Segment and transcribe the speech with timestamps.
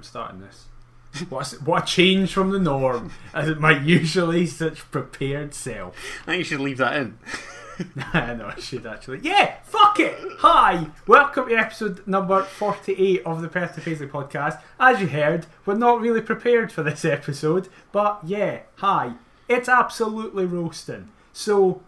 [0.00, 0.64] I'm starting this.
[1.28, 5.94] What a, what a change from the norm, as my usually such prepared self.
[6.22, 7.18] I think you should leave that in.
[8.14, 9.18] I know I should actually.
[9.22, 10.16] Yeah, fuck it.
[10.38, 14.62] Hi, welcome to episode number forty-eight of the Perth to Paisley podcast.
[14.78, 19.16] As you heard, we're not really prepared for this episode, but yeah, hi.
[19.50, 21.10] It's absolutely roasting.
[21.34, 21.82] So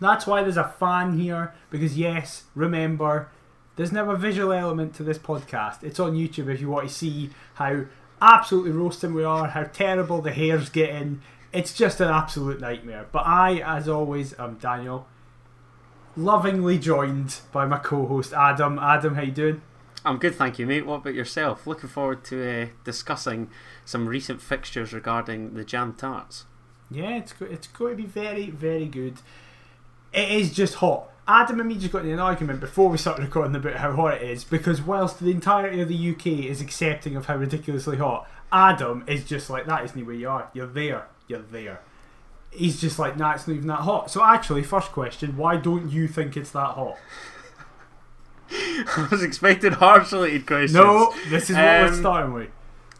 [0.00, 3.28] that's why there's a fan here because yes, remember,
[3.76, 5.82] there's never a visual element to this podcast.
[5.82, 7.84] It's on YouTube if you want to see how
[8.20, 11.20] absolutely roasting we are, how terrible the hair's getting.
[11.52, 13.06] It's just an absolute nightmare.
[13.12, 15.06] But I, as always, am Daniel,
[16.16, 18.78] lovingly joined by my co-host Adam.
[18.78, 19.62] Adam, how you doing?
[20.04, 20.86] I'm good, thank you, mate.
[20.86, 21.66] What about yourself?
[21.66, 23.50] Looking forward to uh, discussing
[23.84, 26.44] some recent fixtures regarding the jam tarts.
[26.90, 29.16] Yeah, it's go- it's going to be very very good.
[30.12, 31.10] It is just hot.
[31.28, 34.14] Adam and me just got in an argument before we started recording about how hot
[34.14, 38.28] it is because whilst the entirety of the UK is accepting of how ridiculously hot,
[38.52, 40.48] Adam is just like that isn't where you are.
[40.54, 41.06] You're there.
[41.26, 41.80] You're there.
[42.52, 44.10] He's just like, nah, it's not even that hot.
[44.10, 46.96] So actually, first question, why don't you think it's that hot?
[48.50, 50.74] I was expecting harsh related questions.
[50.74, 52.50] No, this is what we're Um, starting with.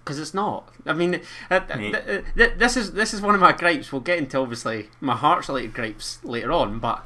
[0.04, 0.68] because it's not.
[0.84, 3.92] I mean, uh, th- th- th- this is this is one of my gripes.
[3.92, 7.04] We'll get into obviously my hearts related gripes later on, but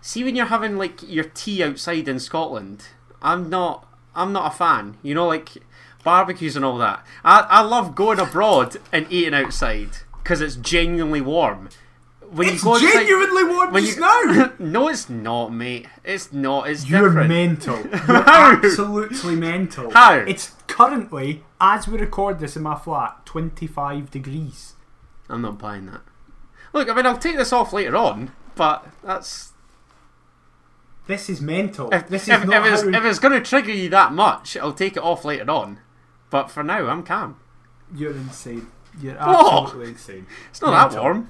[0.00, 2.84] see when you're having like your tea outside in Scotland,
[3.22, 4.96] I'm not I'm not a fan.
[5.02, 5.50] You know, like
[6.04, 7.04] barbecues and all that.
[7.24, 9.90] I I love going abroad and eating outside
[10.22, 11.68] because it's genuinely warm.
[12.30, 14.52] When It's you go outside- genuinely warm when just you- now.
[14.60, 15.88] no, it's not, mate.
[16.04, 16.68] It's not.
[16.70, 17.28] It's You're different.
[17.28, 17.80] mental.
[18.08, 19.90] You're absolutely mental.
[19.90, 20.14] How?
[20.14, 24.74] It's currently, as we record this in my flat, 25 degrees.
[25.28, 26.02] I'm not buying that.
[26.72, 29.52] Look, I mean, I'll take this off later on, but that's
[31.10, 31.92] This is mental.
[31.92, 34.56] if, this is if, not if it's, how it's going to trigger you that much,
[34.56, 35.80] I'll take it off later on.
[36.30, 37.40] But for now, I'm calm.
[37.92, 38.68] you're insane.
[39.00, 40.28] You're absolutely insane.
[40.50, 41.28] It's not that warm.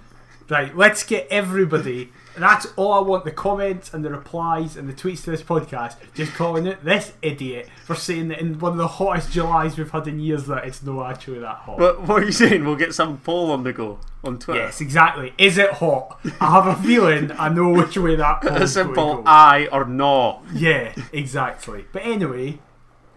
[0.50, 2.10] Right, let's get everybody.
[2.36, 5.96] That's all I want the comments and the replies and the tweets to this podcast.
[6.12, 9.90] Just calling it this idiot for saying that in one of the hottest Julys we've
[9.90, 11.78] had in years that it's not actually that hot.
[11.78, 12.64] But what are you saying?
[12.64, 14.60] We'll get some poll on the go on Twitter.
[14.60, 15.34] Yes, exactly.
[15.38, 16.18] Is it hot?
[16.40, 19.30] I have a feeling I know which way that A poll's simple going to go.
[19.30, 20.42] aye or no.
[20.52, 21.84] Yeah, exactly.
[21.92, 22.58] But anyway,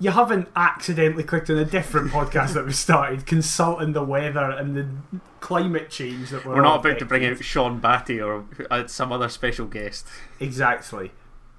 [0.03, 4.75] you haven't accidentally clicked on a different podcast that we started consulting the weather and
[4.75, 4.85] the
[5.39, 9.13] climate change that we're We're not about to bring out Sean Batty or uh, some
[9.13, 10.05] other special guest.
[10.41, 11.11] Exactly.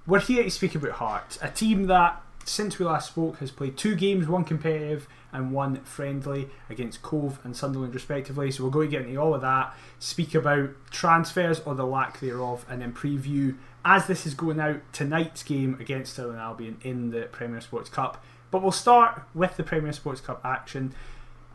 [0.06, 3.78] We're here to speak about Hearts, a team that, since we last spoke, has played
[3.78, 8.50] two games, one competitive and one friendly against Cove and Sunderland, respectively.
[8.50, 12.20] So we're going to get into all of that, speak about transfers or the lack
[12.20, 13.56] thereof, and then preview,
[13.86, 18.22] as this is going out, tonight's game against Stirling Albion in the Premier Sports Cup.
[18.54, 20.94] But we'll start with the Premier Sports Cup action.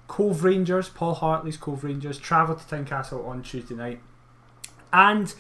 [0.10, 4.02] Cove Rangers, Paul Hartley's Cove Rangers, travel to Tynecastle on Tuesday night.
[4.92, 5.34] And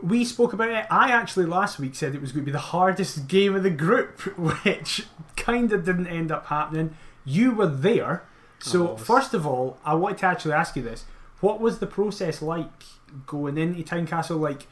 [0.00, 0.86] we spoke about it.
[0.88, 3.70] I actually last week said it was going to be the hardest game of the
[3.70, 4.20] group,
[4.64, 6.94] which kind of didn't end up happening.
[7.24, 8.22] You were there.
[8.60, 11.06] So, Oh, first of all, I wanted to actually ask you this.
[11.40, 12.84] What was the process like
[13.26, 14.38] going into Tynecastle?
[14.38, 14.68] Like,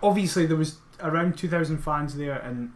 [0.00, 2.70] obviously, there was around 2,000 fans there, and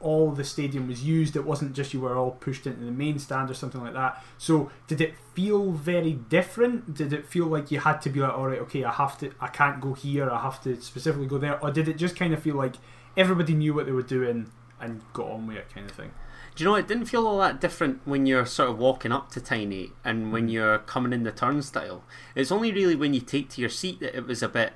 [0.00, 1.36] all the stadium was used.
[1.36, 4.24] It wasn't just you were all pushed into the main stand or something like that.
[4.38, 6.94] So, did it feel very different?
[6.94, 9.32] Did it feel like you had to be like, all right, okay, I have to,
[9.40, 12.32] I can't go here, I have to specifically go there, or did it just kind
[12.32, 12.76] of feel like
[13.16, 14.50] everybody knew what they were doing
[14.80, 16.12] and got on with it, kind of thing?
[16.54, 19.30] Do you know, it didn't feel all that different when you're sort of walking up
[19.32, 20.52] to Tiny and when mm.
[20.52, 22.02] you're coming in the turnstile.
[22.34, 24.72] It's only really when you take to your seat that it was a bit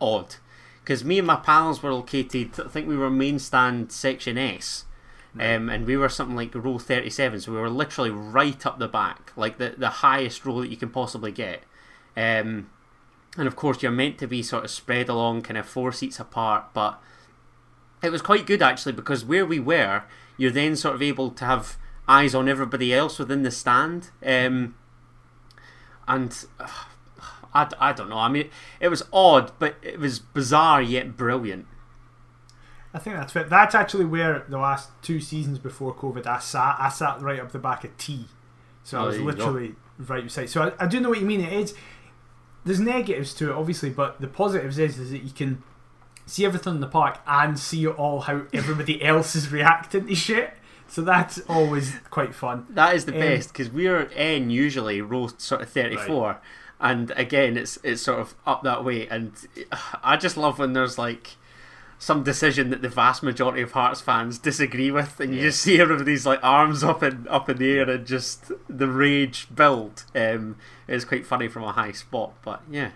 [0.00, 0.36] odd.
[0.88, 4.86] Because me and my pals were located, I think we were main stand section S.
[5.38, 8.88] Um, and we were something like row 37, so we were literally right up the
[8.88, 11.64] back, like the, the highest row that you can possibly get.
[12.16, 12.70] Um,
[13.36, 16.18] and of course, you're meant to be sort of spread along, kind of four seats
[16.18, 16.98] apart, but
[18.02, 20.04] it was quite good actually because where we were,
[20.38, 21.76] you're then sort of able to have
[22.08, 24.08] eyes on everybody else within the stand.
[24.24, 24.74] Um,
[26.08, 26.66] and uh,
[27.80, 28.18] I, I don't know.
[28.18, 28.50] I mean,
[28.80, 31.66] it was odd, but it was bizarre yet brilliant.
[32.94, 33.50] I think that's it.
[33.50, 36.76] That's actually where the last two seasons before COVID, I sat.
[36.78, 38.26] I sat right up the back of T,
[38.82, 39.30] so I Oh, was there go.
[39.30, 40.48] literally right beside.
[40.48, 41.40] So I, I do know what you mean.
[41.42, 41.74] It is.
[42.64, 45.62] There's negatives to it, obviously, but the positives is is that you can
[46.26, 50.54] see everything in the park and see all how everybody else is reacting to shit.
[50.90, 52.66] So that's always quite fun.
[52.70, 56.38] That is the Um, best because we're N usually row sort of thirty four,
[56.80, 59.32] and again it's it's sort of up that way, and
[60.02, 61.36] I just love when there's like
[62.00, 65.80] some decision that the vast majority of Hearts fans disagree with, and you just see
[65.80, 70.04] everybody's like arms up in up in the air and just the rage build.
[70.14, 72.90] Um, it's quite funny from a high spot, but yeah.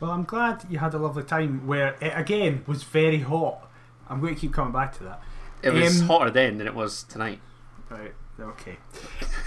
[0.00, 3.68] Well, I'm glad you had a lovely time where it again was very hot.
[4.08, 5.20] I'm going to keep coming back to that.
[5.62, 7.40] It was Um, hotter then than it was tonight.
[7.88, 8.76] Right, okay.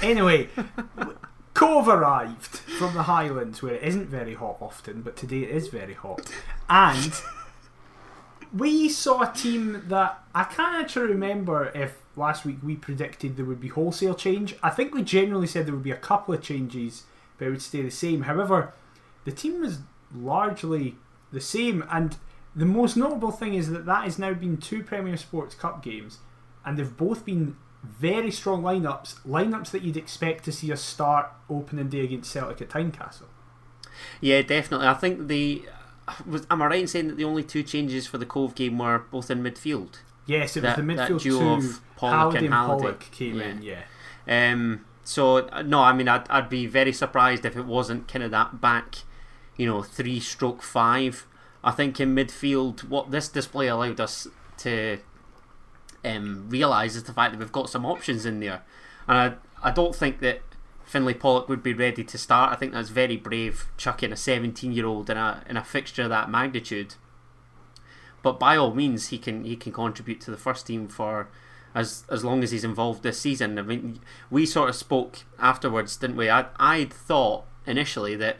[0.01, 0.49] Anyway,
[1.57, 5.69] Cove arrived from the Highlands where it isn't very hot often, but today it is
[5.69, 6.21] very hot.
[6.69, 7.19] And
[8.55, 13.45] we saw a team that I can't actually remember if last week we predicted there
[13.45, 14.55] would be wholesale change.
[14.61, 17.05] I think we generally said there would be a couple of changes,
[17.39, 18.21] but it would stay the same.
[18.21, 18.73] However,
[19.25, 19.79] the team was
[20.13, 20.97] largely
[21.31, 22.17] the same, and
[22.55, 26.19] the most notable thing is that that has now been two Premier Sports Cup games,
[26.63, 31.31] and they've both been very strong lineups, lineups that you'd expect to see us start
[31.49, 33.27] opening day against Celtic at Tynecastle.
[34.21, 34.87] Yeah, definitely.
[34.87, 35.63] I think the
[36.25, 38.77] was am I right in saying that the only two changes for the Cove game
[38.77, 39.99] were both in midfield?
[40.25, 41.67] Yes, it That- was the midfield duo two.
[41.67, 42.81] of Pollock Halliday and Halliday.
[42.83, 43.45] Pollock came Yeah.
[43.45, 43.83] in, yeah.
[44.53, 48.31] Um, so no, I mean, I'd, I'd be very surprised if it wasn't kind of
[48.31, 48.95] that back,
[49.55, 51.25] you know, three stroke five.
[51.63, 54.27] I think in midfield, what this display allowed us
[54.59, 54.99] to
[56.15, 58.63] um, the fact that we've got some options in there,
[59.07, 60.41] and I, I don't think that
[60.85, 62.53] Finlay Pollock would be ready to start.
[62.53, 66.03] I think that's very brave, chucking a 17 year old in a in a fixture
[66.03, 66.95] of that magnitude.
[68.23, 71.29] But by all means, he can he can contribute to the first team for
[71.75, 73.59] as as long as he's involved this season.
[73.59, 73.99] I mean,
[74.29, 76.29] we sort of spoke afterwards, didn't we?
[76.29, 78.37] I I'd thought initially that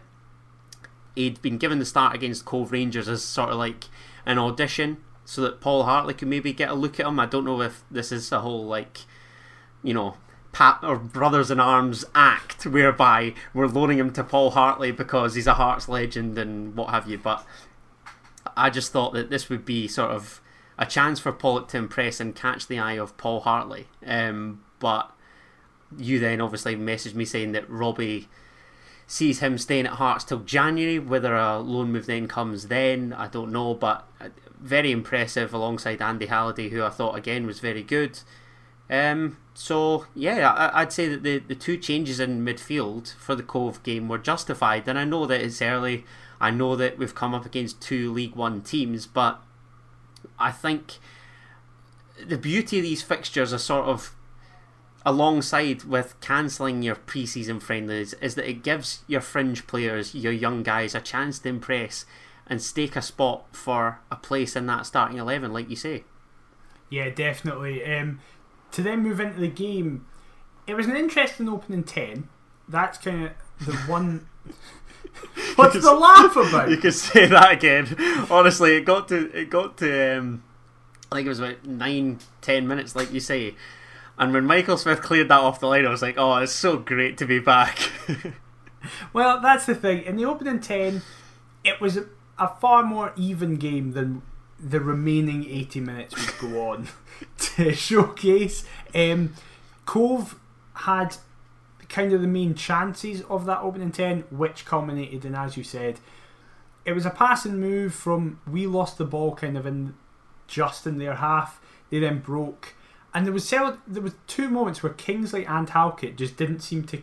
[1.16, 3.86] he'd been given the start against Cove Rangers as sort of like
[4.26, 4.98] an audition,
[5.28, 7.20] so that Paul Hartley could maybe get a look at him.
[7.20, 9.00] I don't know if this is a whole like,
[9.84, 10.16] you know.
[10.54, 15.46] Pat or brothers in arms act whereby we're loaning him to Paul Hartley because he's
[15.46, 17.18] a Hearts legend and what have you.
[17.18, 17.46] But
[18.56, 20.42] I just thought that this would be sort of
[20.80, 23.88] a chance for Pollock to impress and catch the eye of Paul Hartley.
[24.04, 25.12] Um, but
[25.96, 28.30] you then obviously messaged me saying that Robbie
[29.06, 30.98] sees him staying at Hearts till January.
[30.98, 33.76] Whether a loan move then comes then, I don't know.
[33.76, 34.08] But
[34.60, 38.20] very impressive alongside Andy Halliday, who I thought again was very good.
[38.90, 43.44] Um, so yeah, I, I'd say that the, the two changes in midfield for the
[43.44, 46.06] Cove game were justified, and I know that it's early.
[46.40, 49.42] I know that we've come up against two League One teams, but
[50.40, 50.94] I think
[52.26, 54.14] the beauty of these fixtures are sort of
[55.06, 60.64] alongside with cancelling your pre-season friendlies is that it gives your fringe players, your young
[60.64, 62.06] guys, a chance to impress
[62.50, 66.04] and stake a spot for a place in that starting eleven, like you say.
[66.90, 67.84] Yeah, definitely.
[67.86, 68.20] Um,
[68.72, 70.06] to then move into the game,
[70.66, 72.30] it was an interesting opening 10.
[72.68, 73.32] That's kind of
[73.66, 74.28] the one.
[75.56, 76.70] What's the laugh about?
[76.70, 77.96] You could say that again.
[78.30, 80.44] Honestly, it got to it got to um,
[81.12, 83.56] I think it was about nine, ten minutes, like you say.
[84.20, 86.78] And when Michael Smith cleared that off the line, I was like, "Oh, it's so
[86.78, 87.92] great to be back."
[89.14, 90.04] Well, that's the thing.
[90.04, 91.02] In the opening 10,
[91.64, 92.00] it was
[92.40, 94.22] a, far more even game than
[94.60, 96.88] the remaining 80 minutes would go on
[97.38, 98.66] to showcase.
[98.94, 99.34] Um,
[99.86, 100.40] Cove
[100.74, 101.18] had
[101.90, 106.00] kind of the main chances of that opening 10, which culminated in, as you said,
[106.86, 109.94] it was a passing move from we lost the ball kind of in
[110.48, 111.62] just in their half.
[111.90, 112.76] They then broke.
[113.14, 116.84] And there was several, there was two moments where Kingsley and Halkett just didn't seem
[116.88, 117.02] to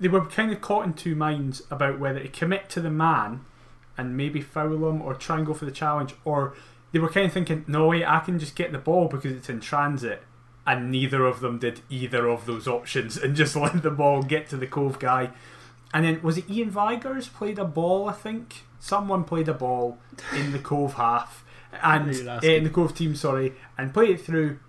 [0.00, 3.44] they were kind of caught in two minds about whether to commit to the man
[3.98, 6.54] and maybe foul him or try and go for the challenge, or
[6.92, 9.50] they were kind of thinking, no, wait, I can just get the ball because it's
[9.50, 10.22] in transit.
[10.66, 14.48] And neither of them did either of those options and just let the ball get
[14.50, 15.30] to the Cove guy.
[15.92, 18.62] And then, was it Ian Vigurs played a ball, I think?
[18.78, 19.98] Someone played a ball
[20.34, 21.44] in the Cove half,
[21.82, 24.60] and You're eh, in the Cove team, sorry, and played it through,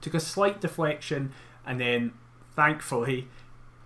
[0.00, 1.32] took a slight deflection,
[1.66, 2.12] and then,
[2.56, 3.28] thankfully,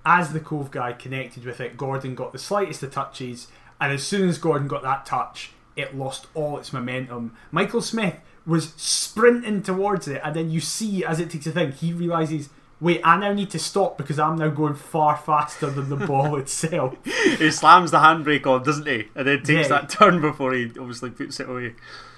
[0.06, 3.48] as the Cove guy connected with it, Gordon got the slightest of touches,
[3.82, 7.34] and as soon as Gordon got that touch, it lost all its momentum.
[7.50, 8.14] Michael Smith
[8.46, 12.48] was sprinting towards it, and then you see as it takes a thing, he realizes,
[12.80, 16.36] wait, I now need to stop because I'm now going far faster than the ball
[16.42, 16.94] itself.
[17.04, 19.08] he slams the handbrake on, doesn't he?
[19.14, 19.80] And then takes Yeah.
[19.80, 21.74] that turn before he obviously puts it away.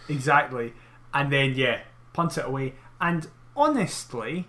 [0.09, 0.73] Exactly.
[1.13, 1.81] And then, yeah,
[2.13, 2.75] punts it away.
[3.01, 4.47] And honestly,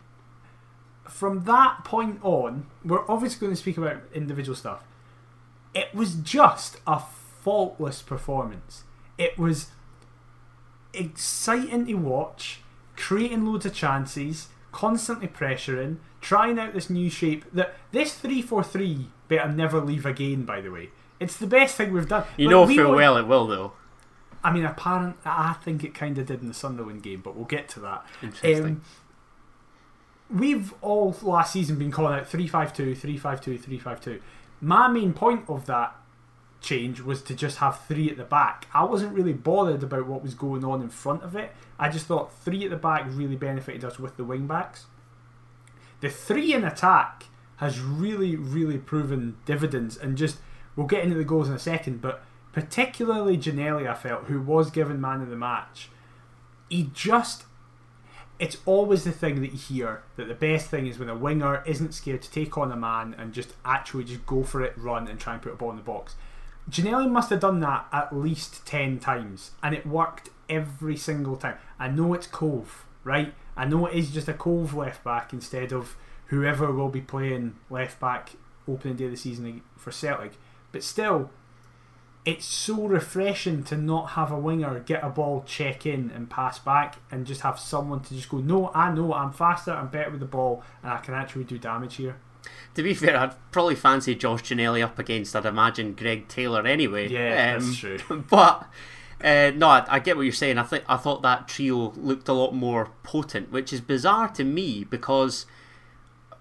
[1.08, 4.84] from that point on, we're obviously going to speak about individual stuff.
[5.76, 7.00] It was just a
[7.44, 8.84] faultless performance.
[9.20, 9.68] It was
[10.94, 12.62] exciting to watch,
[12.96, 17.46] creating loads of chances, constantly pressuring, trying out this new shape.
[17.54, 20.44] That this three four three better never leave again.
[20.46, 20.90] By the way,
[21.20, 22.24] it's the best thing we've done.
[22.38, 23.74] You Like, know we full well it will though.
[24.44, 25.18] I mean, apparent.
[25.26, 28.06] I think it kind of did in the Sunderland game, but we'll get to that.
[28.22, 28.64] Interesting.
[28.64, 28.82] Um,
[30.30, 34.22] we've all last season been calling out 352, 352, 352.
[34.62, 35.96] My main point of that
[36.62, 38.68] change was to just have three at the back.
[38.74, 41.52] I wasn't really bothered about what was going on in front of it.
[41.78, 44.86] I just thought three at the back really benefited us with the wing backs.
[46.02, 47.26] The three in attack
[47.58, 50.38] has really, really proven dividends, and just
[50.76, 54.72] we'll get into the goals in a second, but particularly Ginnelly, I felt, who was
[54.72, 55.90] given man of the match,
[56.70, 57.46] he just
[58.40, 61.64] it's always the thing that you hear that the best thing is when a winger
[61.66, 65.08] isn't scared to take on a man and just actually just go for it, run,
[65.08, 66.16] and try and put a ball in the box.
[66.70, 71.58] Ginnelly must have done that at least 10 times, and it worked every single time.
[71.80, 73.34] I know it's Cove, right?
[73.56, 75.96] I know it is just a Cove left back instead of
[76.28, 78.32] whoever will be playing left back
[78.68, 80.34] opening day of the season for Celtic,
[80.72, 81.30] but still,
[82.26, 86.58] it's so refreshing to not have a winger get a ball, check in, and pass
[86.58, 90.10] back, and just have someone to just go, No, I know I'm faster, I'm better
[90.10, 92.18] with the ball, and I can actually do damage here.
[92.74, 97.08] To be fair, I'd probably fancy Josh Ginnelly up against, I'd imagine, Greg Taylor anyway.
[97.08, 97.98] Yeah, um, that's true.
[98.30, 98.68] But
[99.24, 100.58] uh, no, I, I, get what you're saying.
[100.58, 104.44] I think I thought that trio looked a lot more potent, which is bizarre to
[104.44, 105.46] me because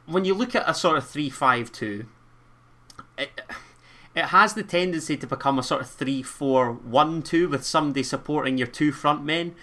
[0.06, 2.06] when you look at a sort of three-five-two,
[4.14, 8.02] it, has the tendency to become a sort of 3 4 1 2 with somebody
[8.02, 9.54] supporting your two front men,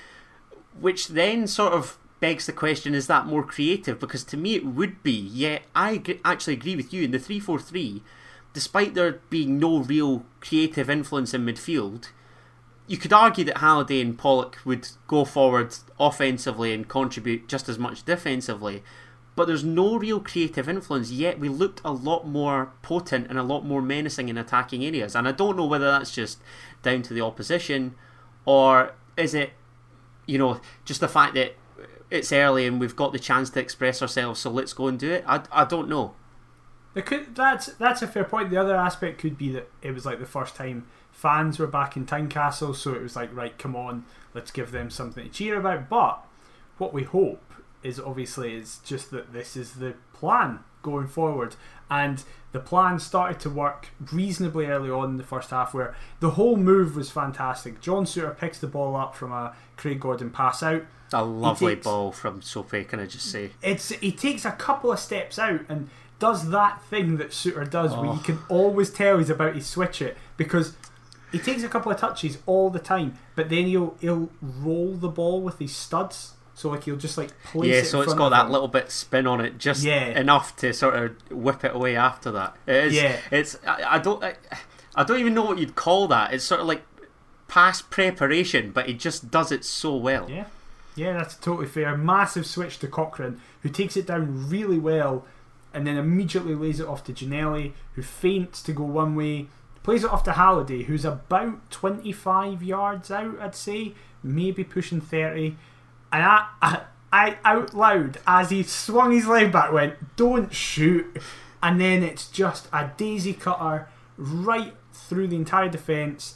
[0.79, 3.99] which then sort of begs the question is that more creative?
[3.99, 5.11] Because to me it would be.
[5.11, 7.03] yet I actually agree with you.
[7.03, 8.03] In the 3 4 3,
[8.53, 12.09] despite there being no real creative influence in midfield,
[12.87, 17.79] you could argue that Halliday and Pollock would go forward offensively and contribute just as
[17.79, 18.83] much defensively
[19.35, 23.43] but there's no real creative influence yet we looked a lot more potent and a
[23.43, 25.15] lot more menacing in attacking areas.
[25.15, 26.39] And i don't know whether that's just
[26.83, 27.95] down to the opposition
[28.45, 29.51] or is it
[30.25, 31.55] you know just the fact that
[32.09, 35.11] it's early and we've got the chance to express ourselves so let's go and do
[35.11, 35.23] it?
[35.25, 36.13] I, I don't know.
[36.93, 38.49] Could, that's that's a fair point.
[38.49, 41.95] The other aspect could be that it was like the first time fans were back
[41.95, 45.57] in Tynecastle so it was like right come on let's give them something to cheer
[45.57, 45.89] about.
[45.89, 46.25] But
[46.77, 47.50] what we hope
[47.83, 51.55] is obviously is just that this is the plan going forward.
[51.89, 56.31] And the plan started to work reasonably early on in the first half where the
[56.31, 57.81] whole move was fantastic.
[57.81, 60.83] John Souttar picks the ball up from a Craig Gordon pass out.
[61.13, 63.51] A lovely takes, ball from Sophie can I just say?
[63.61, 67.93] It's he takes a couple of steps out and does that thing that Souttar does
[67.93, 68.01] oh.
[68.01, 70.75] where you can always tell he's about to switch it because
[71.31, 75.09] he takes a couple of touches all the time but then he'll he'll roll the
[75.09, 78.29] ball with his studs so like you'll just like place yeah, it so it's got
[78.29, 80.09] that little bit spin on it, just yeah.
[80.09, 82.55] enough to sort of whip it away after that.
[82.67, 84.35] It is, yeah, it's I, I don't I,
[84.93, 86.35] I don't even know what you'd call that.
[86.35, 86.83] It's sort of like
[87.47, 90.29] past preparation, but he just does it so well.
[90.29, 90.45] Yeah,
[90.95, 91.97] yeah, that's totally fair.
[91.97, 95.25] Massive switch to Cochrane, who takes it down really well,
[95.73, 99.47] and then immediately lays it off to Ginnelly, who feints to go one way,
[99.81, 105.01] plays it off to Halliday, who's about twenty five yards out, I'd say, maybe pushing
[105.01, 105.55] thirty
[106.11, 111.21] and I, I, I out loud as he swung his leg back went, "Don't shoot!"
[111.63, 113.87] And then it's just a daisy cutter
[114.17, 116.35] right through the entire defence,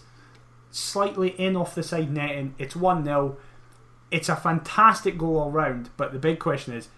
[0.71, 2.55] slightly in off the side netting.
[2.57, 3.37] It's one 0
[4.11, 5.89] It's a fantastic goal all round.
[5.97, 6.89] But the big question is,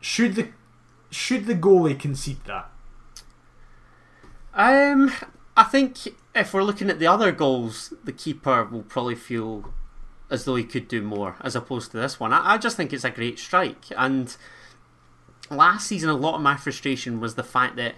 [0.00, 0.48] should the
[1.10, 2.70] should the goalie concede that?
[4.54, 5.12] Um,
[5.56, 9.72] I think if we're looking at the other goals, the keeper will probably feel
[10.30, 12.32] as though he could do more as opposed to this one.
[12.32, 13.86] I, I just think it's a great strike.
[13.96, 14.34] And
[15.50, 17.96] last season, a lot of my frustration was the fact that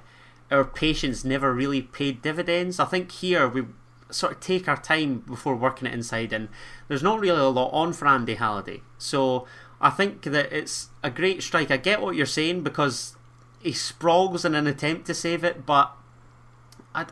[0.50, 2.80] our patience never really paid dividends.
[2.80, 3.64] I think here we
[4.10, 6.48] sort of take our time before working it inside, and
[6.88, 8.82] there's not really a lot on for Andy Halliday.
[8.98, 9.46] So
[9.80, 11.70] I think that it's a great strike.
[11.70, 13.16] I get what you're saying because
[13.62, 15.92] he sprawls in an attempt to save it, but
[16.94, 17.06] I,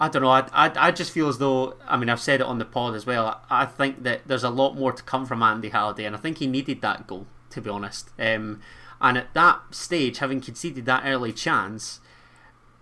[0.00, 0.30] I don't know.
[0.30, 2.94] I, I, I just feel as though, I mean, I've said it on the pod
[2.94, 3.42] as well.
[3.50, 6.18] I, I think that there's a lot more to come from Andy Halliday, and I
[6.18, 8.08] think he needed that goal, to be honest.
[8.18, 8.60] Um,
[9.00, 12.00] and at that stage, having conceded that early chance,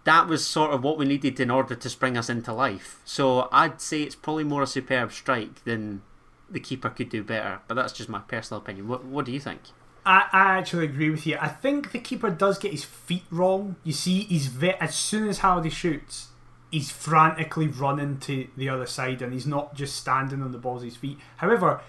[0.04, 3.00] that was sort of what we needed in order to spring us into life.
[3.04, 6.02] So I'd say it's probably more a superb strike than
[6.48, 7.60] the keeper could do better.
[7.66, 8.88] But that's just my personal opinion.
[8.88, 9.60] What, what do you think?
[10.06, 11.36] I, I actually agree with you.
[11.40, 13.76] I think the keeper does get his feet wrong.
[13.84, 16.28] You see, he's ve- as soon as Halliday shoots,
[16.70, 20.82] he's frantically running to the other side and he's not just standing on the balls
[20.82, 21.18] of his feet.
[21.38, 21.80] However,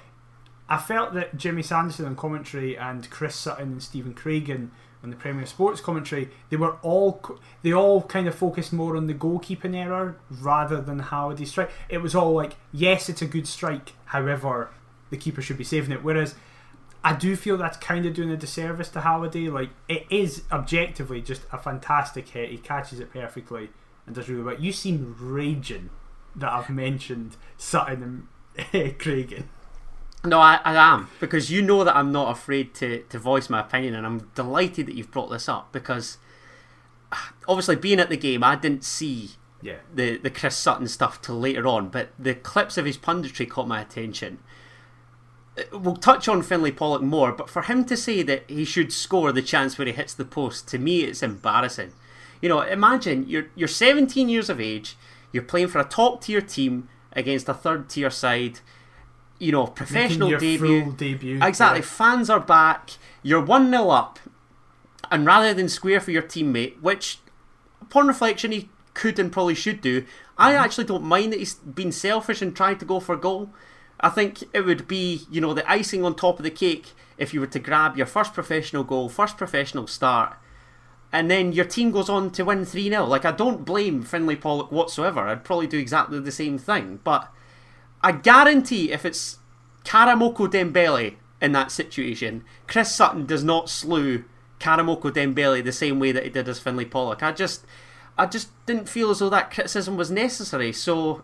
[0.68, 4.70] I felt that Jimmy Sanderson on commentary and Chris Sutton and Stephen Craigan
[5.04, 7.22] on the Premier Sports commentary, they were all
[7.62, 11.72] they all kind of focused more on the goalkeeping error rather than how Halliday's strike.
[11.88, 14.72] It was all like, yes, it's a good strike, however,
[15.10, 16.04] the keeper should be saving it.
[16.04, 16.36] Whereas
[17.04, 19.48] I do feel that's kind of doing a disservice to Halliday.
[19.48, 22.52] Like it is objectively just a fantastic hit.
[22.52, 23.70] He catches it perfectly
[24.10, 24.60] and does really well.
[24.60, 25.92] You seem raging
[26.36, 28.66] that I've mentioned Sutton and
[29.00, 29.46] Craigan.
[30.25, 33.62] No, I, I am because you know that I'm not afraid to, to voice my
[33.62, 36.18] opinion, and I'm delighted that you've brought this up because
[37.48, 39.78] obviously being at the game, I didn't see yeah.
[39.94, 43.68] the the Chris Sutton stuff till later on, but the clips of his punditry caught
[43.68, 44.39] my attention.
[45.58, 48.92] Uh, we'll touch on Finlay Pollock more, but for him to say that he should
[48.92, 51.94] score the chance where he hits the post, to me, it's embarrassing.
[52.41, 54.96] You know, imagine you're you're 17 years of age,
[55.31, 58.60] you're playing for a top tier team against a third tier side
[59.41, 60.91] you know, professional debut.
[60.98, 61.39] debut.
[61.41, 61.79] Exactly.
[61.79, 61.86] Yeah.
[61.86, 62.91] Fans are back.
[63.24, 64.19] You're 1 0 up.
[65.10, 67.19] And rather than square for your teammate, which,
[67.81, 70.03] upon reflection, he could and probably should do,
[70.38, 70.63] I Mm-hmm.
[70.63, 73.50] actually don't mind that he's been selfish and tried to go for a goal.
[74.01, 77.34] I think it would be, you know, the icing on top of the cake if
[77.34, 80.38] you were to grab your first professional goal, first professional start,
[81.12, 83.06] and then your team goes on to win 3 0.
[83.06, 85.22] Like, I don't blame Finlay Pollock whatsoever.
[85.22, 87.00] I'd probably do exactly the same thing.
[87.04, 87.32] But
[88.01, 89.39] I guarantee if it's
[89.84, 94.24] Karamoko Dembele in that situation, Chris Sutton does not slew
[94.60, 97.24] Karamoko Dembele the same way that he did as Finlay Pollock.
[97.24, 97.66] I just,
[98.18, 100.72] I just didn't feel as though that criticism was necessary.
[100.72, 101.24] So,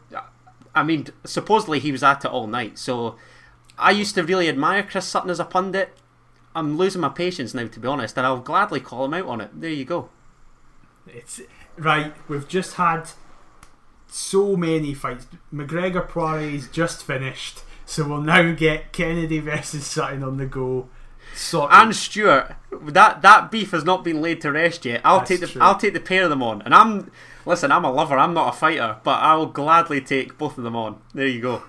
[0.74, 2.80] I mean, supposedly he was at it all night.
[2.80, 3.18] So,
[3.77, 5.94] I used to really admire Chris Sutton as a pundit.
[6.56, 9.42] I'm losing my patience now, to be honest, and I'll gladly call him out on
[9.42, 9.60] it.
[9.60, 10.10] There you go.
[11.08, 11.42] It's
[11.78, 12.14] right.
[12.28, 13.10] We've just had
[14.08, 15.28] so many fights.
[15.54, 20.90] McGregor Poirier's just finished, so we'll now get Kennedy versus Sutton on the go.
[21.36, 25.02] So And Stewart, that that beef has not been laid to rest yet.
[25.04, 25.62] I'll That's take the true.
[25.62, 27.12] I'll take the pair of them on, and I'm
[27.46, 27.72] listen.
[27.72, 28.18] I'm a lover.
[28.18, 31.02] I'm not a fighter, but I will gladly take both of them on.
[31.13, 31.63] There you go.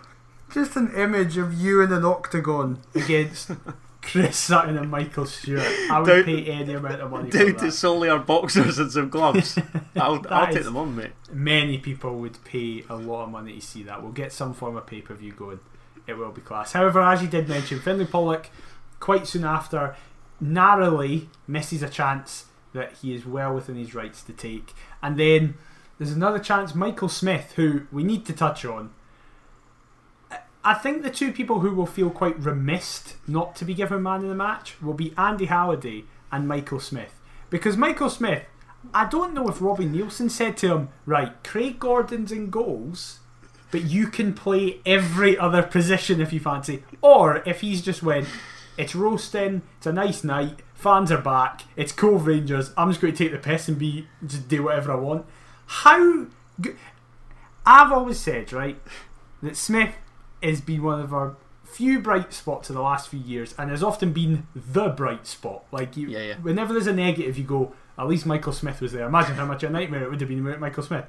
[0.52, 3.50] just an image of you in an octagon against
[4.06, 5.66] Chris Sutton and Michael Stewart.
[5.90, 9.08] I would Down- pay any amount of money Down to solely our boxers and some
[9.08, 9.58] gloves.
[9.96, 11.12] I'll I'll take them on, mate.
[11.32, 14.02] Many people would pay a lot of money to see that.
[14.02, 15.60] We'll get some form of pay per view going.
[16.06, 16.72] It will be class.
[16.72, 18.48] However, as you did mention, Finlay Pollock,
[19.00, 19.96] quite soon after,
[20.40, 24.72] narrowly misses a chance that he is well within his rights to take.
[25.02, 25.54] And then
[25.98, 28.90] there's another chance, Michael Smith, who we need to touch on.
[30.70, 34.22] I- think the two people who will feel quite remiss not to be given man
[34.22, 37.18] of the match will be Andy Halliday and Michael Smith.
[37.50, 38.44] Because Michael Smith,
[38.92, 43.20] I don't know if Robbie Neilson said to him, right, Craig Gordon's in goals,
[43.70, 46.82] but you can play every other position if you fancy.
[47.00, 48.28] Or if he's just went,
[48.76, 53.14] it's roasting, it's a nice night, fans are back, it's Cove Rangers, I'm just going
[53.14, 55.26] to take the piss and be just do whatever I want.
[55.66, 56.26] How
[56.60, 56.76] good.
[57.64, 58.80] I've always said, right,
[59.42, 59.94] that Smith
[60.42, 63.82] has been one of our few bright spots of the last few years and has
[63.82, 65.64] often been the bright spot.
[65.72, 66.34] Like, you, Yeah, yeah.
[66.36, 69.06] whenever there's a negative, you go, at least Michael Smith was there.
[69.06, 71.06] Imagine how much a nightmare it would have been without Michael Smith.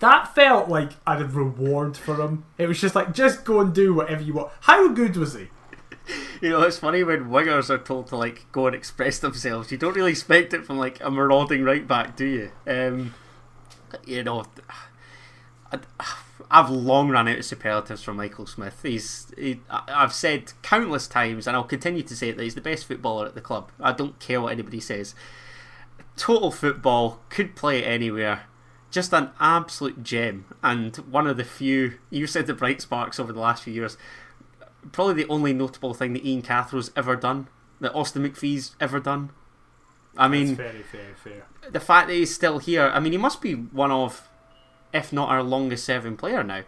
[0.00, 2.44] That felt like a reward for him.
[2.58, 4.50] It was just like, just go and do whatever you want.
[4.60, 5.48] How good was he?
[6.42, 9.72] You know, it's funny when wingers are told to like go and express themselves.
[9.72, 12.50] You don't really expect it from like a marauding right back, do you?
[12.70, 13.14] Um,
[14.04, 14.44] you know,
[15.72, 15.78] I,
[16.50, 18.80] I've long run out of superlatives for Michael Smith.
[18.82, 22.60] He's, he, I've said countless times, and I'll continue to say it, that he's the
[22.60, 23.70] best footballer at the club.
[23.80, 25.14] I don't care what anybody says.
[26.16, 28.44] Total football, could play anywhere.
[28.90, 31.94] Just an absolute gem, and one of the few.
[32.10, 33.96] You said the bright sparks over the last few years
[34.92, 37.48] probably the only notable thing that Ian Cathro's ever done,
[37.80, 39.30] that Austin McPhee's ever done.
[40.16, 40.84] I mean, very,
[41.72, 44.28] the fact that he's still here, I mean, he must be one of,
[44.94, 46.62] if not our longest serving player now.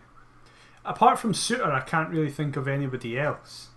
[0.84, 3.68] Apart from Souttar, I can't really think of anybody else.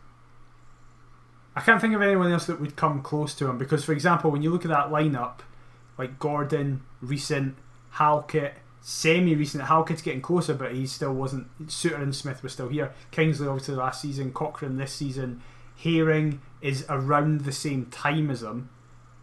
[1.55, 4.31] I can't think of anyone else that would come close to him because, for example,
[4.31, 5.39] when you look at that lineup,
[5.97, 7.55] like Gordon, recent,
[7.91, 11.47] Halkett, semi recent, Halkett's getting closer, but he still wasn't.
[11.67, 12.93] Souttar and Smith were still here.
[13.11, 15.41] Kingsley, obviously, last season, Cochrane this season.
[15.83, 18.69] Haring is around the same time as him,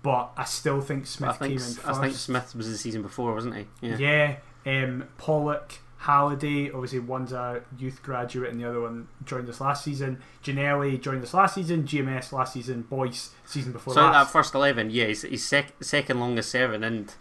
[0.02, 1.86] but I still think Smith I think came in first.
[1.86, 3.66] I think Smith was the season before, wasn't he?
[3.80, 3.98] Yeah.
[3.98, 4.36] Yeah,
[4.66, 9.84] um, Pollock, Halliday, obviously one's a youth graduate and the other one joined us last
[9.84, 10.20] season.
[10.44, 11.84] Ginnelly joined us last season.
[11.84, 12.82] GMS last season.
[12.82, 17.14] Boyce season before So that first eleven, yeah, he's, he's sec- second longest serving, and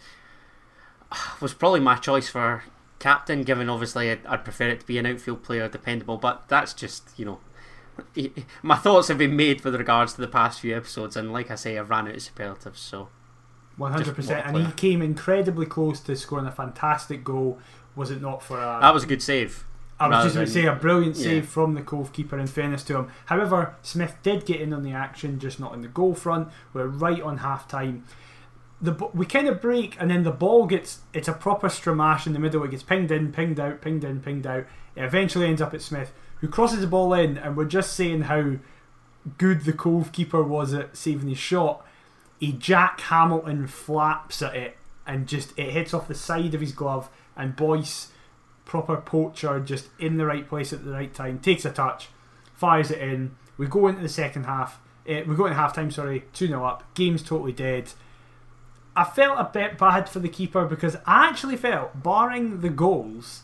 [1.40, 2.64] was probably my choice for
[2.98, 3.42] captain.
[3.42, 7.10] Given obviously I'd, I'd prefer it to be an outfield player, dependable, but that's just
[7.16, 7.40] you know
[8.62, 11.54] my thoughts have been made with regards to the past few episodes, and like I
[11.54, 12.80] say, I've ran out of superlatives.
[12.80, 13.08] So
[13.76, 17.58] one hundred percent, and he came incredibly close to scoring a fantastic goal.
[17.94, 18.78] Was it not for a?
[18.80, 19.64] That was a good save.
[19.98, 21.50] I was just going to say a brilliant save yeah.
[21.50, 22.38] from the Cove keeper.
[22.38, 25.80] In fairness to him, however, Smith did get in on the action, just not in
[25.80, 26.48] the goal front.
[26.74, 28.04] We're right on half time.
[28.78, 32.34] The we kind of break, and then the ball gets it's a proper stramash in
[32.34, 32.62] the middle.
[32.64, 34.66] It gets pinged in, pinged out, pinged in, pinged out.
[34.94, 38.22] It eventually ends up at Smith, who crosses the ball in, and we're just saying
[38.22, 38.56] how
[39.38, 41.85] good the Cove keeper was at saving his shot.
[42.38, 46.72] He Jack Hamilton flaps at it, and just it hits off the side of his
[46.72, 48.08] glove, and Boyce
[48.66, 52.08] proper poacher, just in the right place at the right time, takes a touch,
[52.52, 53.34] fires it in.
[53.56, 54.78] We go into the second half.
[55.08, 56.82] Uh, we go into half time, sorry, 2 0 up.
[56.94, 57.92] Game's totally dead.
[58.94, 63.42] I felt a bit bad for the keeper because I actually felt, barring the goals,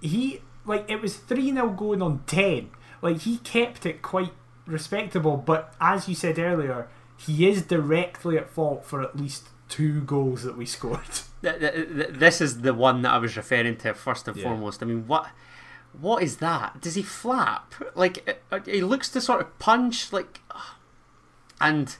[0.00, 2.70] he, like, it was 3 0 going on 10.
[3.00, 4.32] Like, he kept it quite
[4.66, 6.88] respectable, but as you said earlier,
[7.18, 11.00] he is directly at fault for at least two goals that we scored.
[11.40, 14.42] This is the one that I was referring to first and yeah.
[14.42, 14.82] foremost.
[14.82, 15.28] I mean, what
[16.00, 16.80] what is that?
[16.80, 17.74] Does he flap?
[17.94, 20.40] Like uh, uh, he looks to sort of punch, like,
[21.60, 21.96] and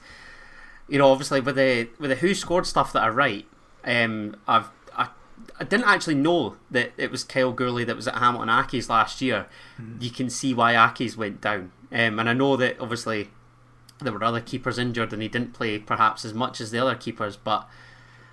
[0.89, 3.45] you know, obviously with the with the who scored stuff that I write,
[3.85, 5.07] um, I've I,
[5.57, 9.21] I didn't actually know that it was Kyle Gourlay that was at Hamilton Accies last
[9.21, 9.47] year.
[9.81, 10.01] Mm.
[10.01, 13.29] You can see why Accies went down, um, and I know that obviously
[13.99, 16.95] there were other keepers injured and he didn't play perhaps as much as the other
[16.95, 17.67] keepers, but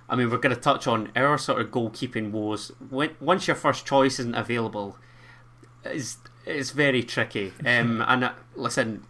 [0.09, 2.71] I mean, we're going to touch on our sort of goalkeeping woes.
[2.89, 4.97] When, once your first choice isn't available,
[5.83, 7.53] it's, it's very tricky.
[7.65, 9.03] Um, and uh, listen,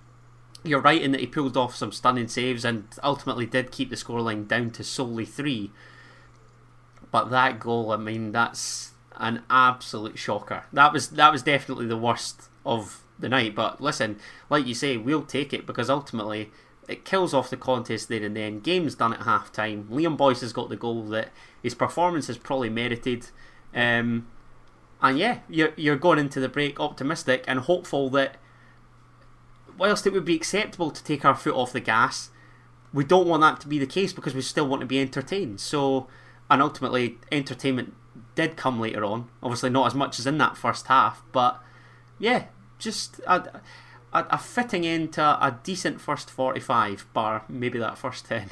[0.63, 3.95] you're right in that he pulled off some stunning saves and ultimately did keep the
[3.95, 5.71] scoreline down to solely three.
[7.11, 10.63] But that goal, I mean, that's an absolute shocker.
[10.73, 13.55] That was that was definitely the worst of the night.
[13.55, 16.51] But listen, like you say, we'll take it because ultimately
[16.87, 18.59] it kills off the contest there and then.
[18.59, 19.87] Game's done at half time.
[19.91, 21.29] Liam Boyce has got the goal that
[21.61, 23.29] his performance has probably merited.
[23.73, 24.27] Um,
[25.01, 28.37] and yeah, you're, you're going into the break optimistic and hopeful that
[29.77, 32.29] whilst it would be acceptable to take our foot off the gas,
[32.93, 35.59] we don't want that to be the case because we still want to be entertained.
[35.59, 36.07] So,
[36.49, 37.93] and ultimately, entertainment
[38.35, 39.29] did come later on.
[39.43, 41.61] Obviously, not as much as in that first half, but
[42.17, 42.45] yeah,
[42.77, 43.61] just a,
[44.13, 48.49] a, a fitting into a decent first 45 bar maybe that first 10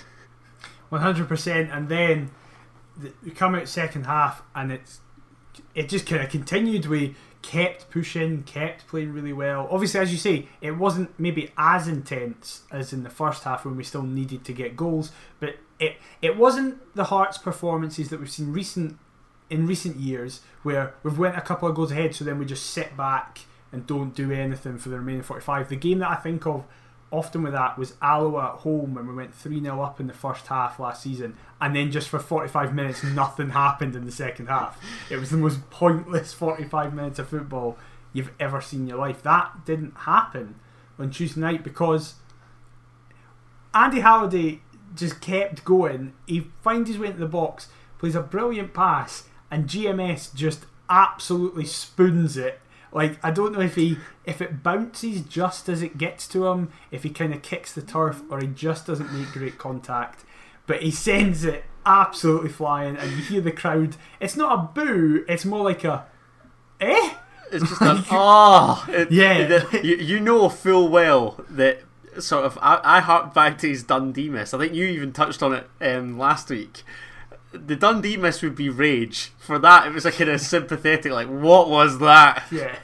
[0.91, 2.31] 100% and then
[2.97, 5.01] the, we come out second half and it's
[5.73, 6.85] it just kind of continued.
[6.85, 9.67] We kept pushing kept playing really well.
[9.69, 13.75] Obviously as you say it wasn't maybe as intense as in the first half when
[13.75, 18.31] we still needed to get goals but it it wasn't the Hearts performances that we've
[18.31, 18.97] seen recent
[19.49, 22.65] in recent years where we've went a couple of goals ahead so then we just
[22.65, 23.41] sit back
[23.75, 25.69] and don't do anything for the remaining 45.
[25.69, 26.63] The game that I think of
[27.11, 30.13] often with that was Alloa at home when we went 3 0 up in the
[30.13, 34.47] first half last season, and then just for 45 minutes, nothing happened in the second
[34.47, 34.81] half.
[35.11, 37.77] It was the most pointless 45 minutes of football
[38.13, 39.21] you've ever seen in your life.
[39.23, 40.55] That didn't happen
[40.97, 42.15] on Tuesday night because
[43.73, 44.61] Andy Halliday
[44.95, 46.13] just kept going.
[46.25, 47.67] He finds his way into the box,
[47.99, 53.75] plays a brilliant pass, and GMS just absolutely spoons it like I don't know if
[53.75, 57.73] he if it bounces just as it gets to him, if he kind of kicks
[57.73, 60.25] the turf, or he just doesn't make great contact.
[60.67, 63.97] But he sends it absolutely flying, and you hear the crowd.
[64.19, 65.25] It's not a boo.
[65.27, 66.05] It's more like a
[66.79, 67.13] eh.
[67.51, 68.85] It's just an ah.
[68.89, 71.81] Oh, yeah, you, you know full well that
[72.19, 74.53] sort of I, I hark back to his Dundee miss.
[74.53, 76.83] I think you even touched on it um, last week
[77.57, 79.31] the Dundee miss would be rage.
[79.37, 82.43] For that, it was a kind of sympathetic, like, what was that?
[82.51, 82.77] Yeah,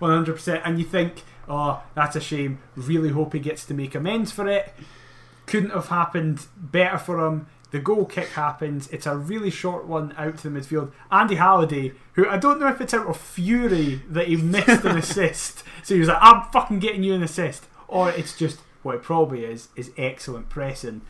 [0.00, 0.62] 100%.
[0.64, 2.60] And you think, oh, that's a shame.
[2.76, 4.72] Really hope he gets to make amends for it.
[5.46, 7.46] Couldn't have happened better for him.
[7.70, 8.88] The goal kick happens.
[8.88, 10.92] It's a really short one out to the midfield.
[11.10, 14.96] Andy Halliday, who I don't know if it's out of fury that he missed an
[14.96, 15.64] assist.
[15.82, 17.66] So he was like, I'm fucking getting you an assist.
[17.88, 21.02] Or it's just, what it probably is, is excellent pressing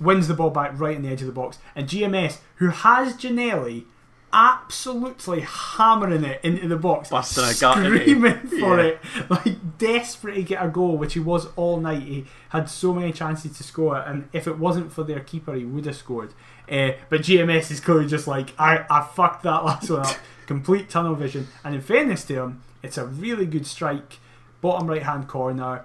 [0.00, 1.58] wins the ball back right on the edge of the box.
[1.74, 3.84] And GMS, who has Ginnelly
[4.32, 8.92] absolutely hammering it into the box, Busting screaming for yeah.
[8.92, 12.02] it, like desperate to get a goal, which he was all night.
[12.02, 15.64] He had so many chances to score, and if it wasn't for their keeper, he
[15.64, 16.32] would have scored.
[16.70, 20.16] Uh, but GMS is clearly just like, I, I fucked that last one up.
[20.46, 21.48] Complete tunnel vision.
[21.64, 24.18] And in fairness to him, it's a really good strike,
[24.60, 25.84] bottom right hand corner.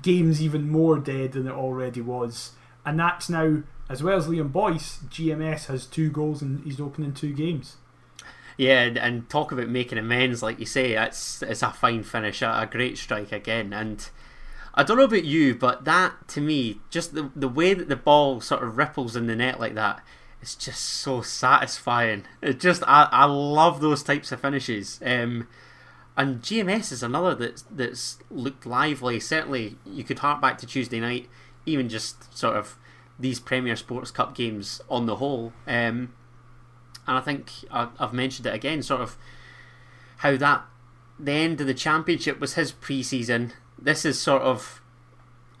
[0.00, 2.52] Game's even more dead than it already was
[2.84, 7.12] and that's now as well as Liam Boyce, GMS has two goals in his opening
[7.12, 7.76] two games.
[8.56, 12.40] Yeah, and, and talk about making amends, like you say, it's it's a fine finish,
[12.40, 14.08] a, a great strike again, and
[14.74, 17.96] I don't know about you, but that to me, just the the way that the
[17.96, 20.02] ball sort of ripples in the net like that,
[20.40, 22.24] it's just so satisfying.
[22.42, 25.00] It just I, I love those types of finishes.
[25.04, 25.48] Um,
[26.16, 29.18] and GMS is another that's that's looked lively.
[29.18, 31.28] Certainly, you could hark back to Tuesday night,
[31.66, 32.78] even just sort of
[33.18, 35.52] these Premier Sports Cup games on the whole.
[35.66, 36.14] Um,
[37.06, 39.16] and I think I, I've mentioned it again, sort of
[40.18, 40.64] how that
[41.18, 43.52] the end of the championship was his pre-season.
[43.78, 44.80] This is sort of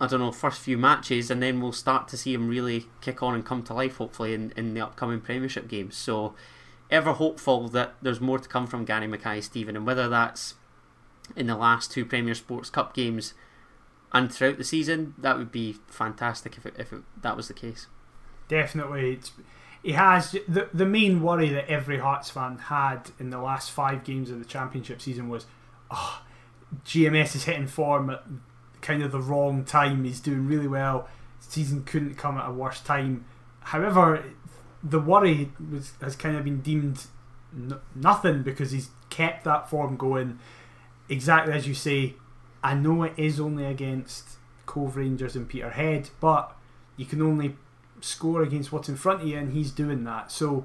[0.00, 3.22] I don't know first few matches, and then we'll start to see him really kick
[3.22, 3.98] on and come to life.
[3.98, 5.96] Hopefully in, in the upcoming Premiership games.
[5.96, 6.34] So
[6.90, 10.54] ever hopeful that there's more to come from Gary Mackay Steven, and whether that's
[11.36, 13.34] in the last two Premier Sports Cup games
[14.14, 17.54] and throughout the season, that would be fantastic if it, if it, that was the
[17.54, 17.88] case.
[18.46, 19.32] Definitely, it's,
[19.82, 24.04] he has the the main worry that every Hearts fan had in the last five
[24.04, 25.46] games of the Championship season was,
[25.90, 26.22] oh,
[26.86, 28.22] GMS is hitting form at
[28.80, 30.04] kind of the wrong time.
[30.04, 31.08] He's doing really well.
[31.40, 33.24] Season couldn't come at a worse time.
[33.60, 34.24] However,
[34.82, 37.06] the worry was has kind of been deemed
[37.52, 40.38] n- nothing because he's kept that form going.
[41.08, 42.14] Exactly as you say,
[42.64, 44.24] I know it is only against
[44.64, 46.56] Cove Rangers and Peterhead, but
[46.96, 47.56] you can only
[48.00, 50.32] score against what's in front of you, and he's doing that.
[50.32, 50.64] So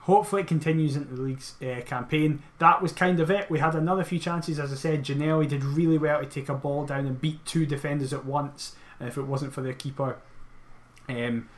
[0.00, 2.42] hopefully it continues into the league's uh, campaign.
[2.58, 3.50] That was kind of it.
[3.50, 5.02] We had another few chances, as I said.
[5.02, 8.76] Ginnelly did really well to take a ball down and beat two defenders at once.
[8.98, 10.18] And if it wasn't for their keeper,
[11.08, 11.48] um,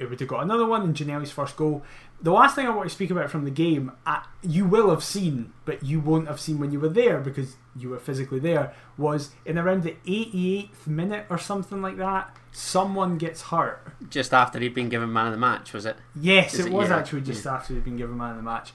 [0.00, 1.84] it would have got another one in Ginnelly's first goal.
[2.22, 5.02] The last thing I want to speak about from the game, uh, you will have
[5.02, 8.74] seen, but you won't have seen when you were there because you were physically there,
[8.98, 13.86] was in around the 88th minute or something like that, someone gets hurt.
[14.10, 15.96] Just after he'd been given man of the match, was it?
[16.14, 17.54] Yes, it, it- was yeah, actually just yeah.
[17.54, 18.72] after he'd been given man of the match.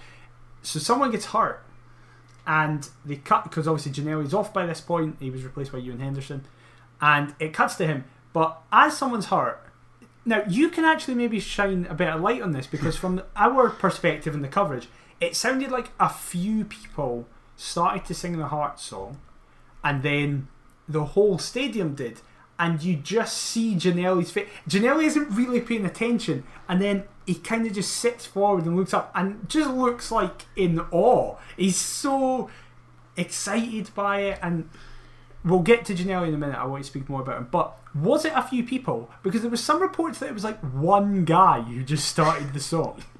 [0.64, 1.64] So someone gets hurt,
[2.48, 5.18] and they cut because obviously Ginnelly's off by this point.
[5.20, 6.46] He was replaced by Ewan Henderson,
[7.00, 8.06] and it cuts to him.
[8.34, 9.62] But as someone's hurt,
[10.26, 13.70] now you can actually maybe shine a bit of light on this because from our
[13.70, 14.88] perspective in the coverage,
[15.22, 19.20] it sounded like a few people started to sing the Heart song,
[19.84, 20.48] and then
[20.90, 22.22] the whole stadium did.
[22.58, 24.48] And you just see Ginnelly's face.
[24.68, 28.94] Ginnelly isn't really paying attention, and then he kind of just sits forward and looks
[28.94, 31.36] up and just looks like in awe.
[31.58, 32.50] He's so
[33.18, 34.70] excited by it, and
[35.44, 36.58] we'll get to Ginnelly in a minute.
[36.58, 37.48] I want to speak more about him.
[37.52, 39.10] But was it a few people?
[39.24, 42.60] Because there was some reports that it was like one guy who just started the
[42.60, 43.02] song.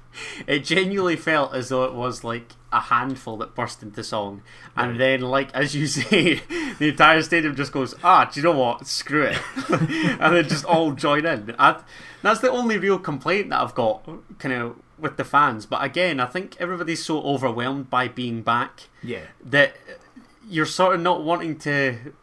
[0.46, 4.40] It genuinely felt as though it was like a handful that burst into song,
[4.74, 4.98] and Right.
[4.98, 6.40] then, like as you say,
[6.78, 8.86] the entire stadium just goes, "Ah, do you know what?
[8.86, 11.54] Screw it," and then just all join in.
[11.58, 11.82] I,
[12.22, 14.08] that's the only real complaint that I've got,
[14.38, 15.66] kind of with the fans.
[15.66, 19.26] But again, I think everybody's so overwhelmed by being back Yeah.
[19.44, 19.76] that
[20.48, 22.14] you're sort of not wanting to.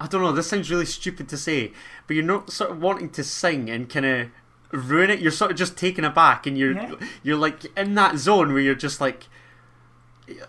[0.00, 0.32] I don't know.
[0.32, 1.72] This sounds really stupid to say,
[2.06, 4.28] but you're not sort of wanting to sing and kind of
[4.70, 5.18] ruin it.
[5.20, 6.94] You're sort of just taken aback, and you're Yeah.
[7.22, 9.24] you're like in that zone where you're just like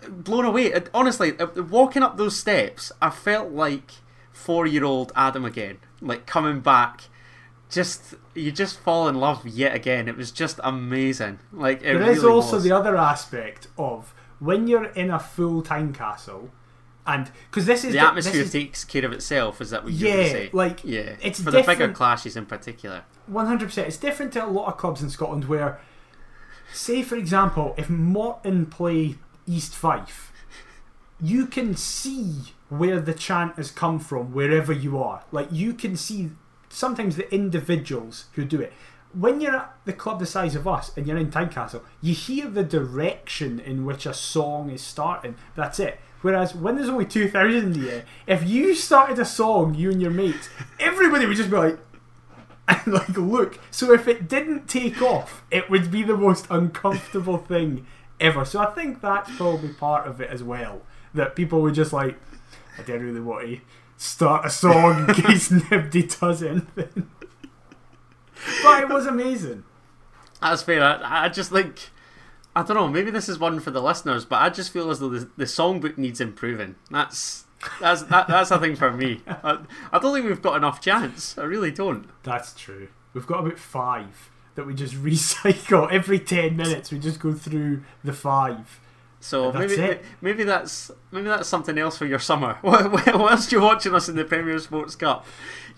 [0.08, 0.72] blown away.
[0.92, 3.90] Honestly, uh, walking up those steps, I felt like
[4.32, 7.02] four-year-old Adam again, like coming back.
[7.70, 10.08] Just you just fall in love yet again.
[10.08, 11.38] It was just amazing.
[11.52, 12.64] Like it There is really also was.
[12.64, 16.50] the other aspect of when you're in a full time castle,
[17.06, 19.60] and because this is the the- atmosphere is takes care of itself.
[19.60, 20.50] Is that what you're Yeah, say?
[20.52, 23.02] like, yeah, it's for the bigger clashes in particular.
[23.26, 23.88] One hundred percent.
[23.88, 25.80] It's different to a lot of clubs in Scotland where,
[26.72, 30.32] say for example, if Morton play East Fife,
[31.20, 35.24] you can see where the chant has come from wherever you are.
[35.32, 36.30] Like you can see
[36.68, 38.72] sometimes the individuals who do it.
[39.12, 42.48] When you're at the club the size of us and you're in Tynecastle, you hear
[42.48, 45.34] the direction in which a song is starting.
[45.56, 45.98] That's it.
[46.22, 50.10] Whereas when there's only two thousand here, if you started a song, you and your
[50.10, 51.78] mates, everybody would just be like,
[52.68, 53.58] and like look.
[53.70, 57.86] So if it didn't take off, it would be the most uncomfortable thing
[58.20, 58.44] ever.
[58.44, 60.82] So I think that's probably part of it as well.
[61.14, 62.18] That people would just like,
[62.78, 63.60] I don't really want to
[63.96, 67.10] start a song in case nobody does anything.
[68.62, 69.64] but it was amazing.
[70.40, 70.82] That's fair.
[70.82, 71.90] I, I just think
[72.60, 72.88] I don't know.
[72.88, 75.44] Maybe this is one for the listeners, but I just feel as though the, the
[75.44, 76.74] songbook needs improving.
[76.90, 77.46] That's
[77.80, 79.22] that's that, that's a thing for me.
[79.26, 81.38] I, I don't think we've got enough chance.
[81.38, 82.06] I really don't.
[82.22, 82.88] That's true.
[83.14, 86.92] We've got about five that we just recycle every ten minutes.
[86.92, 88.78] We just go through the five.
[89.22, 90.04] So maybe it.
[90.20, 92.58] maybe that's maybe that's something else for your summer.
[92.62, 95.26] Whilst you're watching us in the Premier Sports Cup,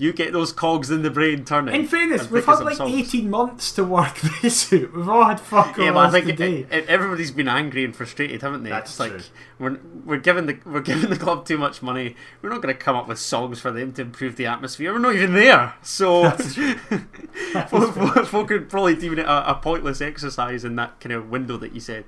[0.02, 1.74] you get those cogs in the brain turning.
[1.74, 2.92] In fairness, we've had like songs.
[2.92, 4.92] 18 months to work this out.
[4.94, 6.44] We've all had fuck all Yeah, but I think to do.
[6.44, 8.70] e- e- everybody's been angry and frustrated, haven't they?
[8.70, 9.20] That's it's like true.
[9.60, 12.16] we're we're giving the we're giving the club too much money.
[12.42, 14.92] We're not going to come up with songs for them to improve the atmosphere.
[14.92, 15.74] We're not even there.
[15.82, 16.28] So
[17.68, 21.30] folk, folk- folk could probably deem it a, a pointless exercise in that kind of
[21.30, 22.04] window that you said.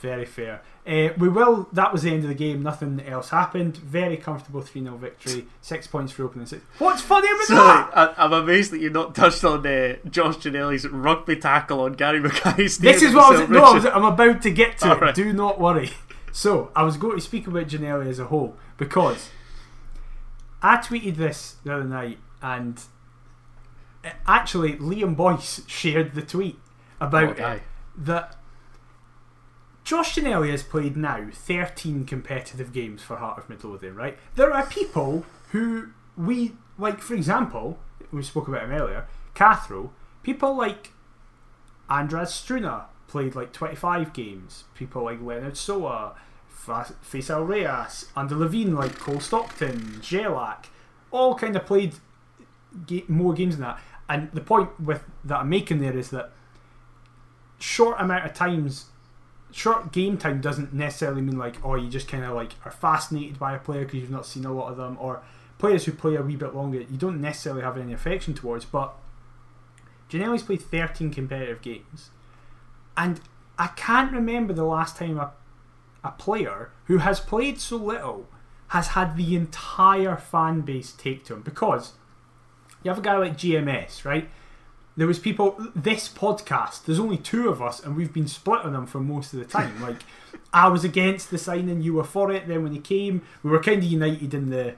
[0.00, 0.62] Very fair.
[0.88, 1.68] Uh, we will.
[1.72, 2.62] That was the end of the game.
[2.62, 3.76] Nothing else happened.
[3.76, 5.46] Very comfortable 3 0 victory.
[5.60, 6.62] Six points for opening six.
[6.78, 7.90] What's funny about So that?
[7.94, 12.20] I, I'm amazed that you've not touched on uh, Josh Ginnelly's rugby tackle on Gary
[12.22, 12.78] Mackay's.
[12.78, 13.84] This is what I was, no, I was.
[13.84, 14.86] I'm about to get to.
[14.86, 14.90] it.
[14.92, 15.14] Alright.
[15.14, 15.90] Do not worry.
[16.32, 19.28] So, I was going to speak about Ginnelly as a whole because
[20.62, 22.80] I tweeted this the other night and
[24.04, 26.58] uh, actually Liam Boyce shared the tweet
[27.00, 27.54] about guy.
[27.56, 27.62] it
[27.98, 28.36] that
[29.88, 34.18] Josh Ginnelly has played now 13 competitive games for Heart of Midlothian, right?
[34.34, 37.78] There are people who we, like, for example,
[38.12, 39.88] we spoke about him earlier, Cathro,
[40.22, 40.92] people like
[41.88, 44.64] Andras Struna played like 25 games.
[44.74, 46.16] People like Lennard Sowah,
[46.54, 50.66] Faycal Rherras, Under Levine, like Cole Stockton, Jelak,
[51.10, 51.94] all kind of played
[52.86, 53.80] ga- more games than that.
[54.06, 56.32] And the point with that I'm making there is that
[57.58, 58.90] short amount of times,
[59.50, 63.38] short game time doesn't necessarily mean like oh you just kind of like are fascinated
[63.38, 65.22] by a player because you've not seen a lot of them, or
[65.58, 68.64] players who play a wee bit longer you don't necessarily have any affection towards.
[68.64, 68.94] But
[70.10, 72.10] Ginnelly's played 13 competitive games,
[72.96, 73.20] and
[73.58, 75.32] I can't remember the last time a,
[76.04, 78.28] a player who has played so little
[78.68, 81.94] has had the entire fan base take to him because
[82.82, 84.28] you have a guy like GMS, right?
[84.98, 85.54] There was people.
[85.76, 89.32] This podcast, there's only two of us, and we've been split on them for most
[89.32, 89.80] of the time.
[89.80, 90.02] Like,
[90.52, 92.48] I was against the signing, you were for it.
[92.48, 94.74] Then when he came, we were kind of united in the.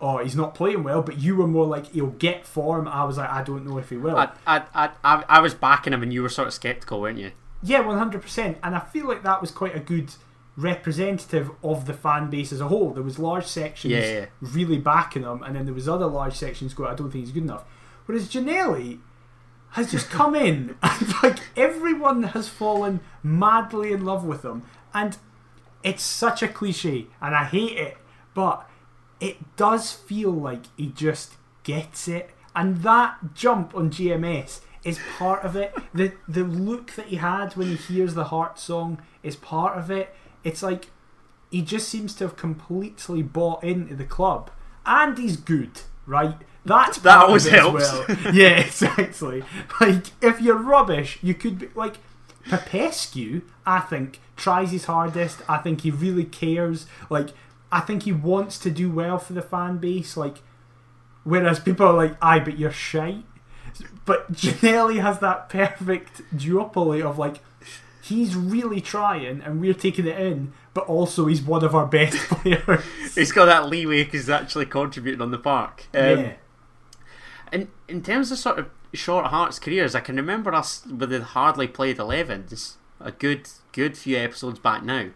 [0.00, 2.88] Oh, he's not playing well, but you were more like he'll get form.
[2.88, 4.16] I was like, I don't know if he will.
[4.16, 7.18] I, I, I, I, I was backing him, and you were sort of skeptical, weren't
[7.18, 7.32] you?
[7.62, 8.56] Yeah, one hundred percent.
[8.62, 10.14] And I feel like that was quite a good
[10.56, 12.92] representative of the fan base as a whole.
[12.94, 14.26] There was large sections Yeah, yeah.
[14.40, 17.34] really backing him, and then there was other large sections going, I don't think he's
[17.34, 17.64] good enough.
[18.06, 19.00] Whereas Ginnelly
[19.70, 24.62] has just come in and like everyone has fallen madly in love with him.
[24.94, 25.16] And
[25.82, 27.96] it's such a cliche and I hate it,
[28.34, 28.68] but
[29.20, 32.30] it does feel like he just gets it.
[32.54, 35.74] And that jump on GMS is part of it.
[35.94, 39.90] The the look that he had when he hears the heart song is part of
[39.90, 40.14] it.
[40.44, 40.88] It's like
[41.50, 44.50] he just seems to have completely bought into the club.
[44.84, 46.36] And he's good, right?
[46.68, 47.82] That's That of always helps.
[47.92, 48.34] well.
[48.34, 49.42] yeah, exactly.
[49.80, 51.96] Like if you're rubbish, you could be like
[52.48, 53.42] Popescu.
[53.66, 55.40] I think tries his hardest.
[55.48, 56.86] I think he really cares.
[57.10, 57.30] Like
[57.72, 60.16] I think he wants to do well for the fan base.
[60.16, 60.36] Like
[61.24, 63.24] whereas people are like, "Aye, but you're shite."
[64.04, 67.36] But Ginnelly has that perfect duopoly of like
[68.02, 72.16] he's really trying and we're taking it in, but also he's one of our best
[72.30, 72.82] players.
[73.14, 75.84] He's got that leeway because he's actually contributing on the park.
[75.94, 76.32] Um, yeah.
[77.52, 81.22] In in terms of sort of short Hearts careers, I can remember us with the
[81.22, 85.10] hardly played 11s a good good few episodes back now.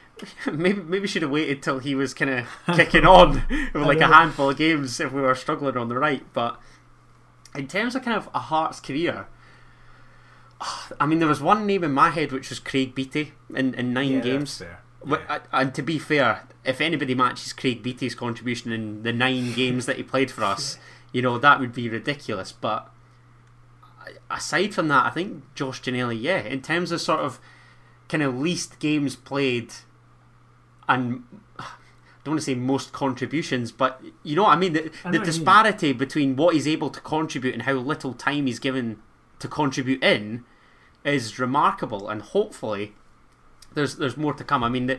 [0.52, 2.46] maybe maybe should have waited till he was kind of
[2.76, 6.24] kicking on with like a handful of games if we were struggling on the right.
[6.32, 6.60] But
[7.54, 9.28] in terms of kind of a Hearts career,
[11.00, 13.92] I mean there was one name in my head which was Craig Beattie in, in
[13.92, 14.58] nine Yeah, games.
[14.58, 14.80] that's fair.
[15.04, 15.38] But- Yeah.
[15.52, 19.96] And to be fair, if anybody matches Craig Beattie's contribution in the nine games that
[19.96, 20.76] he played for us,
[21.12, 22.52] you know that would be ridiculous.
[22.52, 22.90] But
[24.30, 27.38] aside from that, I think Josh Ginnelly, yeah, in terms of sort of
[28.08, 29.72] kind of least games played,
[30.88, 31.24] and
[31.58, 31.64] I
[32.24, 34.72] don't want to say most contributions, but you know what I mean.
[34.72, 35.22] The, I the you mean.
[35.24, 39.00] disparity between what he's able to contribute and how little time he's given
[39.38, 40.44] to contribute in
[41.04, 42.94] is remarkable, and hopefully
[43.74, 44.64] there's there's more to come.
[44.64, 44.98] I mean, the,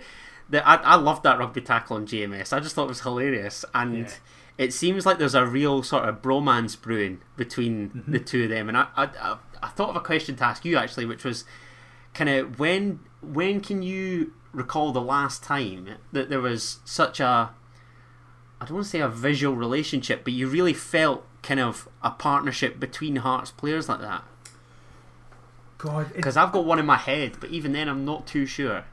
[0.50, 2.54] the I, I loved that rugby tackle on GMS.
[2.54, 4.14] I just thought it was hilarious, and Yeah.
[4.60, 8.12] It seems like there's a real sort of bromance brewing between Mm-hmm.
[8.12, 8.68] the two of them.
[8.70, 11.46] And I, I I I thought of a question to ask you actually, which was
[12.14, 17.52] kind of when when can you recall the last time that there was such a
[18.62, 22.12] I don't want to say a visual relationship, but you really felt kind of a
[22.12, 24.24] partnership between Hearts players like that.
[25.78, 28.84] God, Because I've got one in my head, but even then I'm not too sure.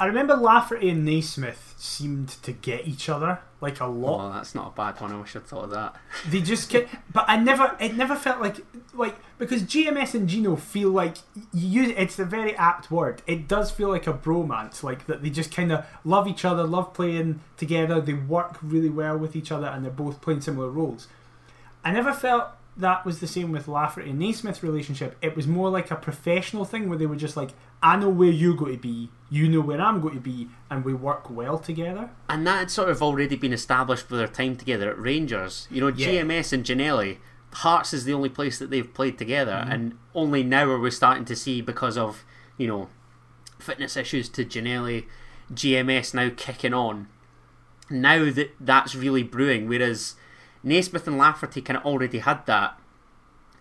[0.00, 4.26] I remember Lafferty and Naismith seemed to get each other like a lot.
[4.26, 5.12] Oh, that's not a bad one.
[5.12, 5.96] I wish I'd thought of that.
[6.28, 8.58] They just get, but I never, it never felt like,
[8.94, 11.16] like because GMS and Gino feel like
[11.52, 11.94] you.
[11.96, 13.22] It's a very apt word.
[13.26, 16.62] It does feel like a bromance, like that they just kind of love each other,
[16.62, 18.00] love playing together.
[18.00, 21.08] They work really well with each other, and they're both playing similar roles.
[21.84, 25.16] I never felt that was the same with Lafferty and Naismith relationship.
[25.20, 27.50] It was more like a professional thing where they were just like,
[27.82, 30.84] I know where you're going to be, you know where I'm going to be, and
[30.84, 32.10] we work well together.
[32.28, 35.66] And that had sort of already been established with their time together at Rangers.
[35.70, 36.08] You know, Yeah.
[36.22, 37.18] GMS and Ginnelly,
[37.52, 39.72] Hearts is the only place that they've played together, Mm-hmm.
[39.72, 42.24] and only now are we starting to see because of
[42.58, 42.88] you know
[43.58, 45.06] fitness issues to Ginnelly,
[45.52, 47.08] GMS now kicking on.
[47.90, 50.14] Now that that's really brewing, whereas
[50.62, 52.78] Naismith and Lafferty kind of already had that.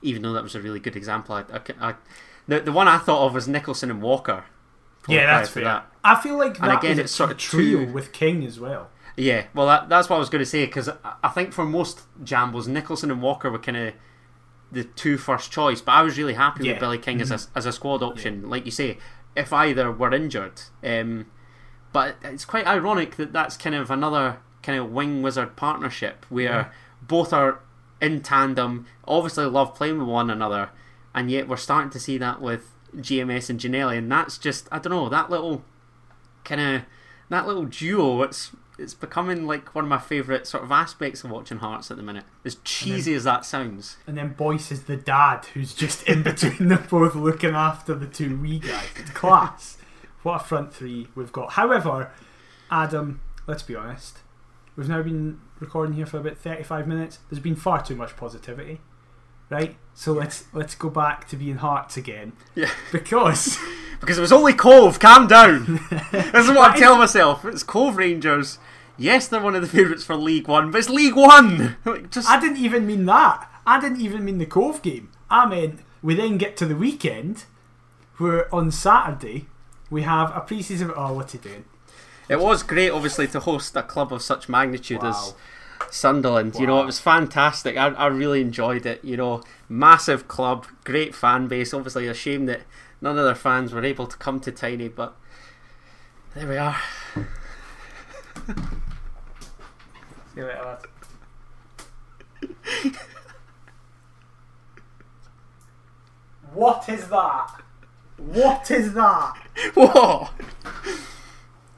[0.01, 1.95] Even though that was a really good example, I, I, I-
[2.47, 4.45] the the one I thought of was Nicholson and Walker.
[5.09, 5.63] Yeah, that's fair.
[5.65, 5.91] that.
[6.03, 8.89] I feel like And that again, it's sort of trio two- with King as well.
[9.17, 10.89] Yeah, well, that, that's what I was going to say because
[11.23, 13.93] I, think for most Jambos, Nicholson and Walker were kind of
[14.71, 16.73] the two first choice, but I was really happy Yeah.
[16.73, 18.47] with Billy King as a as a squad option.
[18.49, 18.97] Like you say,
[19.35, 21.25] if either were injured, um,
[21.91, 26.71] but it's quite ironic that that's kind of another kind of wing wizard partnership where
[27.07, 27.59] both are
[28.01, 30.69] in tandem, obviously love playing with one another,
[31.13, 34.79] and yet we're starting to see that with GMS and Ginnelly, and that's just I
[34.79, 35.63] don't know that little
[36.43, 36.81] kind of
[37.29, 38.21] that little duo.
[38.23, 41.97] It's it's becoming like one of my favourite sort of aspects of watching Hearts at
[41.97, 42.25] the minute.
[42.45, 43.97] As cheesy as that sounds.
[44.05, 48.05] And then Boyce is the dad who's just in between them both looking after the
[48.05, 48.87] two wee guys.
[48.97, 49.77] It's class.
[50.21, 51.53] What a front three we've got.
[51.53, 52.11] However,
[52.69, 54.19] Adam, let's be honest,
[54.77, 57.19] we've now been recording here for about 35 minutes.
[57.29, 58.79] There's been far too much positivity.
[59.49, 59.75] Right?
[59.93, 62.33] So let's let's go back to being Hearts again.
[62.55, 62.69] Yeah.
[62.91, 63.57] Because
[63.99, 64.99] Because it was only Cove.
[64.99, 65.79] Calm down.
[66.11, 67.43] this is what I tell myself.
[67.45, 68.59] It's Cove Rangers.
[68.97, 71.77] Yes, they're one of the favourites for League One, but it's League One.
[71.85, 73.49] Like, just I didn't even mean that.
[73.65, 75.11] I didn't even mean the Cove game.
[75.29, 77.45] I meant we then get to the weekend
[78.17, 79.47] where on Saturday
[79.89, 80.91] we have a pre-season.
[80.95, 81.65] Oh, what's he doing?
[82.29, 85.35] It was great, obviously, to host a club of such magnitude as Wow.
[85.89, 86.55] Sunderland.
[86.55, 87.77] You know, it was fantastic.
[87.77, 89.03] I, I really enjoyed it.
[89.03, 91.73] You know, massive club, great fan base.
[91.73, 92.61] Obviously, a shame that
[93.01, 95.15] none of their fans were able to come to Tynie, but
[96.35, 96.75] there we are.
[98.45, 100.77] See you later,
[106.53, 107.61] what is that?
[108.17, 109.33] What is that?
[109.75, 110.29] Whoa!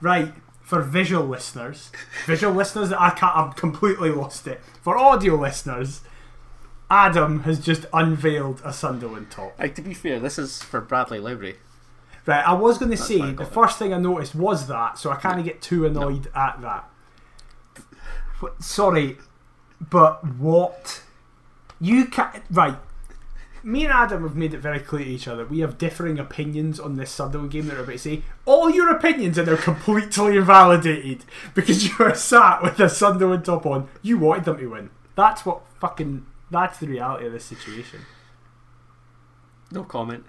[0.02, 1.92] Right, for visual listeners,
[2.26, 3.36] visual listeners, I can't.
[3.36, 4.62] I'm completely lost it.
[4.82, 6.02] For audio listeners,
[6.90, 9.58] Adam has just unveiled a Sunderland top.
[9.60, 11.58] Like, to be fair, this is for Bradley Library.
[12.26, 13.48] Right, I was going to say the it.
[13.48, 16.90] first thing I noticed was that, so I can't get too annoyed at that.
[18.42, 19.18] But- Sorry,
[19.82, 21.02] but what
[21.82, 22.78] you can right?
[23.64, 26.80] Me and Adam have made it very clear to each other we have differing opinions
[26.80, 28.22] on this Sunderland game that we're about to say.
[28.46, 33.66] All your opinions are now completely invalidated because you are sat with a Sunderland top
[33.66, 33.90] on.
[34.02, 34.90] You wanted them to win.
[35.16, 36.26] That's what fucking.
[36.52, 38.02] That's the reality of this situation.
[39.72, 40.26] No comment.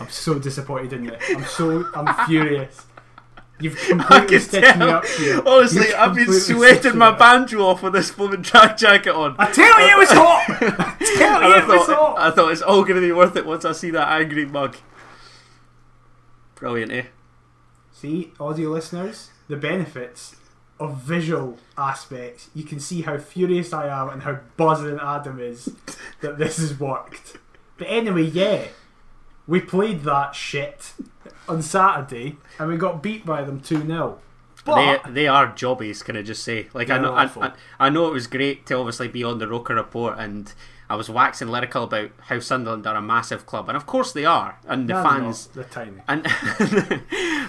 [0.00, 1.20] I'm so disappointed in it.
[1.28, 2.86] I'm so I'm furious.
[3.60, 5.42] You've completely stitched me up here.
[5.44, 9.34] Honestly, You've I've been sweating my banjo off with this blooming track jacket on.
[9.38, 10.44] I tell you, it was hot.
[10.48, 12.18] I tell you, I it was hot.
[12.18, 14.76] I thought it's all going to be worth it once I see that angry mug.
[16.54, 17.04] Brilliant, eh?
[17.92, 20.36] See, audio listeners, the benefits
[20.78, 22.50] of visual aspects.
[22.54, 25.74] You can see how furious I am and how buzzing Adam is
[26.20, 27.38] that this has worked.
[27.76, 28.64] But anyway, yeah,
[29.48, 30.92] we played that shit
[31.48, 34.18] on Saturday and we got beat by them two 0
[34.64, 36.68] But they, they are jobbies, can I just say?
[36.74, 37.24] Like I know, I.
[37.24, 40.52] I, I know it was great to obviously be on the Roker report, and
[40.90, 44.24] I was waxing lyrical about how Sunderland are a massive club, and of course they
[44.26, 46.02] are, and the No, fans they're tiny.
[46.06, 46.26] and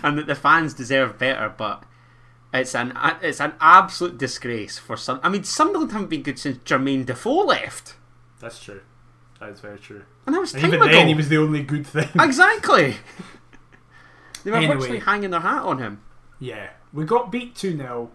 [0.03, 1.83] and that the fans deserve better, but
[2.53, 5.19] it's an it's an absolute disgrace for some.
[5.21, 7.95] I mean, Sunderland haven't been good since Jermaine Defoe left,
[8.39, 8.81] That's true.
[9.39, 10.03] That is very true.
[10.25, 10.91] and that was And time even ago.
[10.91, 12.09] then, he was the only good thing.
[12.19, 12.95] exactly.
[14.43, 14.75] They were Anyway.
[14.75, 16.01] virtually hanging their hat on him.
[16.39, 18.09] Yeah, we got beat 2 0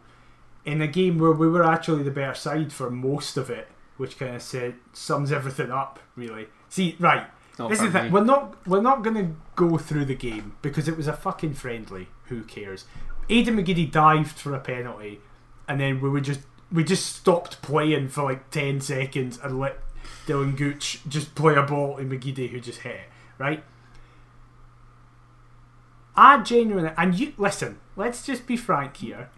[0.64, 3.68] in a game where we were actually the better side for most of it,
[3.98, 6.46] which kind of said sums everything up, really.
[6.70, 7.26] See, right,
[7.58, 8.10] Not this is the thing.
[8.12, 11.54] We're not we're not going to go through the game because it was a fucking
[11.54, 12.08] friendly.
[12.28, 12.86] Who cares?
[13.28, 15.20] Aidan McGeady dived for a penalty,
[15.68, 16.40] and then we would just
[16.72, 19.78] we just stopped playing for like ten seconds and let
[20.26, 23.00] Lynden Gooch just play a ball to McGeady who just hit it.
[23.38, 23.62] Right.
[26.16, 27.80] I genuinely, and you listen.
[27.96, 29.30] Let's just be frank here.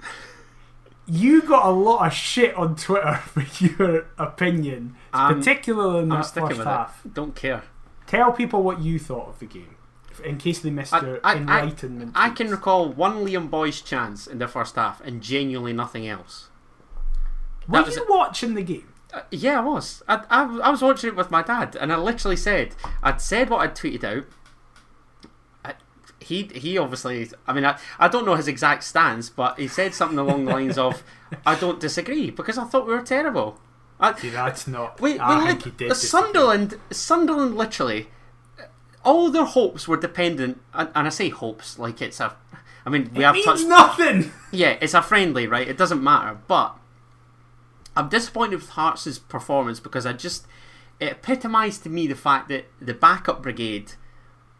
[1.06, 6.20] You got a lot of shit on Twitter for your opinion, I'm- particularly in I'm
[6.22, 7.02] that first with half.
[7.04, 7.14] it.
[7.14, 7.62] Don't care.
[8.06, 9.76] Tell people what you thought of the game,
[10.24, 12.12] in case they missed I- your I- I- enlightenment.
[12.14, 12.36] I tweets.
[12.36, 16.48] can recall one Liam Boyce chance in the first half and genuinely nothing else.
[17.68, 18.92] Were that you watching the game?
[19.30, 20.02] Yeah, I was.
[20.08, 23.50] I, I, I was watching it with my dad, and I literally said, I'd said
[23.50, 24.24] what I'd tweeted out.
[25.64, 25.74] I,
[26.20, 29.94] he he obviously, I mean, I, I don't know his exact stance, but he said
[29.94, 31.02] something along the lines of,
[31.46, 33.60] I don't disagree, because I thought we were terrible.
[33.98, 35.00] I, See, that's not.
[35.00, 35.96] Wait, I wait, think he did.
[35.96, 38.08] Sunderland, Sunderland, literally,
[39.04, 42.36] all their hopes were dependent, and, and I say hopes like it's a,
[42.84, 44.32] I mean, we It have means touched, nothing.
[44.52, 45.66] yeah, it's a friendly, right?
[45.66, 46.76] It doesn't matter, but
[47.96, 50.46] I'm disappointed with Hearts' performance because I just
[51.00, 53.92] it epitomised to me the fact that the backup brigade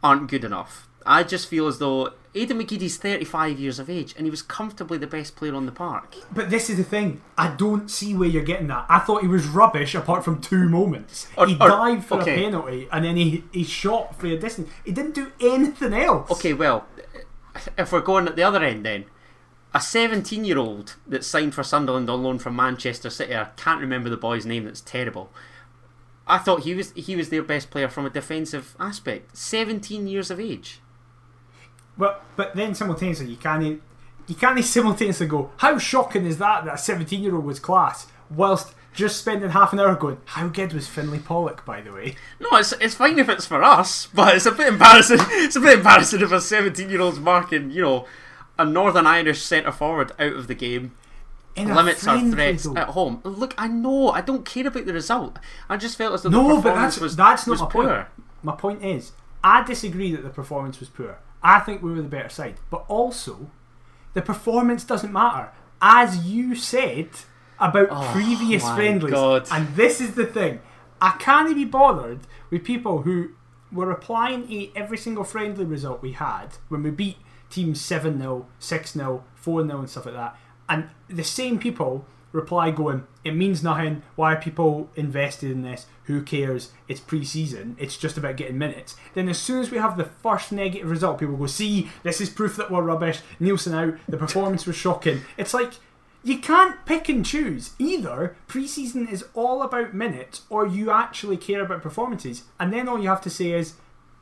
[0.03, 0.89] aren't good enough.
[1.05, 4.99] I just feel as though Aidan McGeady's 35 years of age and he was comfortably
[4.99, 6.17] the best player on the park.
[6.33, 7.23] But this is the thing.
[7.39, 8.87] I don't see where you're getting that.
[8.89, 11.29] I thought he was rubbish apart from two moments.
[11.37, 12.35] Or- he or- dived for okay.
[12.35, 14.69] a penalty and then he, he shot for a distance.
[14.85, 16.31] He didn't do anything else.
[16.33, 16.87] Okay, well,
[17.79, 19.05] if we're going at the other end then,
[19.77, 23.81] a 17 year old that signed for Sunderland on loan from Manchester City, I can't
[23.81, 25.31] remember the boy's name, that's terrible.
[26.27, 29.37] I thought he was he was their best player from a defensive aspect.
[29.37, 30.81] 17 years of age.
[31.99, 33.83] But but then simultaneously you can't
[34.27, 38.07] you can't simultaneously go, How shocking is that that a seventeen year old was class
[38.31, 42.17] whilst just spending half an hour going, How good was Finlay Pollock, by the way?
[42.41, 45.19] No, it's it's fine if it's for us, but it's a bit embarrassing.
[45.31, 48.07] It's a bit embarrassing if a 17 year old's marking, you know,
[48.59, 50.93] a Northern Irish centre forward out of the game.
[51.55, 52.77] In limits our threats though.
[52.77, 53.21] at home.
[53.25, 55.39] Look, I know, I don't care about the result.
[55.71, 57.69] I just felt as though the No, but performance that's was that's not was my
[57.71, 57.85] poor.
[57.87, 58.07] point.
[58.43, 61.19] My point is, I disagree that the performance was poor.
[61.43, 63.51] I think we were the better side, but also,
[64.13, 65.51] the performance doesn't matter,
[65.81, 67.09] as you said
[67.59, 69.13] about Oh, previous friendlies.
[69.13, 69.49] God.
[69.51, 70.61] And this is the thing:
[71.01, 73.31] I can't be bothered with people who
[73.73, 77.17] were applying every single friendly result we had when we beat
[77.51, 80.37] teams seven 0 six 0 four 0 and stuff like that,
[80.69, 84.03] and the same people reply going, it means nothing.
[84.15, 85.87] Why are people invested in this?
[86.05, 86.73] Who cares?
[86.87, 87.77] It's pre-season.
[87.79, 88.95] It's just about getting minutes.
[89.15, 92.31] Then as soon as we have the first negative result, people go, see, this is
[92.31, 93.21] proof that we're rubbish.
[93.41, 93.99] Neilson out.
[94.09, 95.23] The performance was shocking.
[95.37, 95.73] It's like
[96.23, 97.75] you can't pick and choose.
[97.79, 102.45] Either pre-season is all about minutes, or you actually care about performances.
[102.61, 103.75] And then all you have to say is,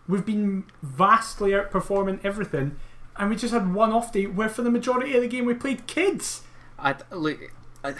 [0.06, 2.76] we've been vastly outperforming everything,
[3.16, 5.54] and we just had one off day where for the majority of the game we
[5.54, 6.42] played kids.
[6.78, 7.38] I look.
[7.84, 7.94] I,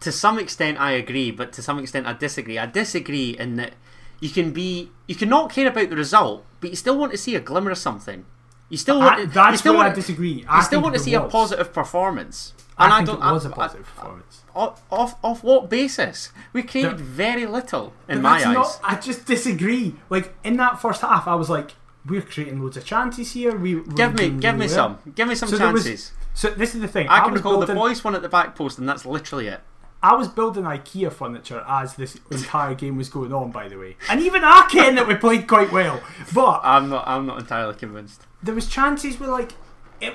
[0.00, 2.58] to some extent, I agree, but to some extent, I disagree.
[2.58, 3.72] I disagree in that
[4.20, 7.18] you can be, you can not care about the result, but you still want to
[7.18, 8.24] see a glimmer of something.
[8.68, 9.14] You still want.
[9.16, 10.32] I, you that's still where I want, disagree.
[10.32, 13.28] You I still want to see a positive performance, I and I, think don't.
[13.28, 14.42] it was I- a positive performance.
[14.54, 16.32] Off, off, off what basis?
[16.54, 18.54] We created The- very little in my eyes.
[18.54, 19.94] not- I just disagree.
[20.08, 21.74] Like in that first half, I was like,
[22.08, 23.56] we're creating loads of chances here.
[23.56, 26.12] We give me, give me some, give me some So there was- chances.
[26.34, 27.08] So this is the thing.
[27.08, 29.46] I can was recall the building, boys one at the back post, and that's literally
[29.48, 29.60] it.
[30.02, 33.50] I was building IKEA furniture as this entire game was going on.
[33.50, 36.02] By the way, and even I ken that we played quite well,
[36.34, 38.22] but I'm not, I'm not entirely convinced.
[38.42, 39.52] there was chances where like
[40.00, 40.14] it,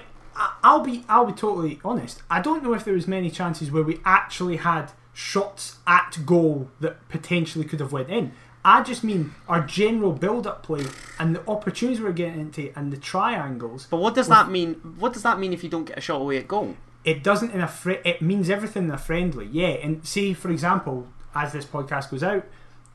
[0.63, 2.21] I'll be I'll be totally honest.
[2.29, 6.69] I don't know if there was many chances where we actually had shots at goal
[6.79, 8.31] that potentially could have went in.
[8.63, 10.85] I just mean our general build-up play
[11.19, 13.87] and the opportunities we're getting into and the triangles.
[13.89, 14.75] But what does that mean?
[14.99, 16.75] What does that mean if you don't get a shot away at goal?
[17.03, 19.47] It doesn't in a fri- it means everything in a friendly.
[19.51, 22.45] Yeah, and say for example, as this podcast goes out,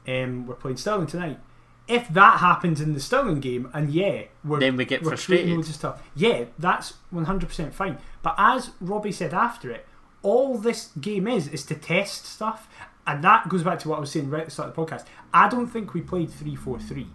[0.06, 1.40] um, we're playing Stirling tonight.
[1.88, 5.50] If that happens in the Stirling game, and yeah, we're Then we get we're frustrated.
[5.50, 6.02] loads of stuff.
[6.14, 7.98] Yeah, that's one hundred percent fine.
[8.22, 9.86] But as Robbie said after it,
[10.22, 12.68] all this game is is to test stuff,
[13.06, 14.82] and that goes back to what I was saying right at the start of the
[14.82, 15.04] podcast.
[15.32, 17.08] I don't think we played three four three.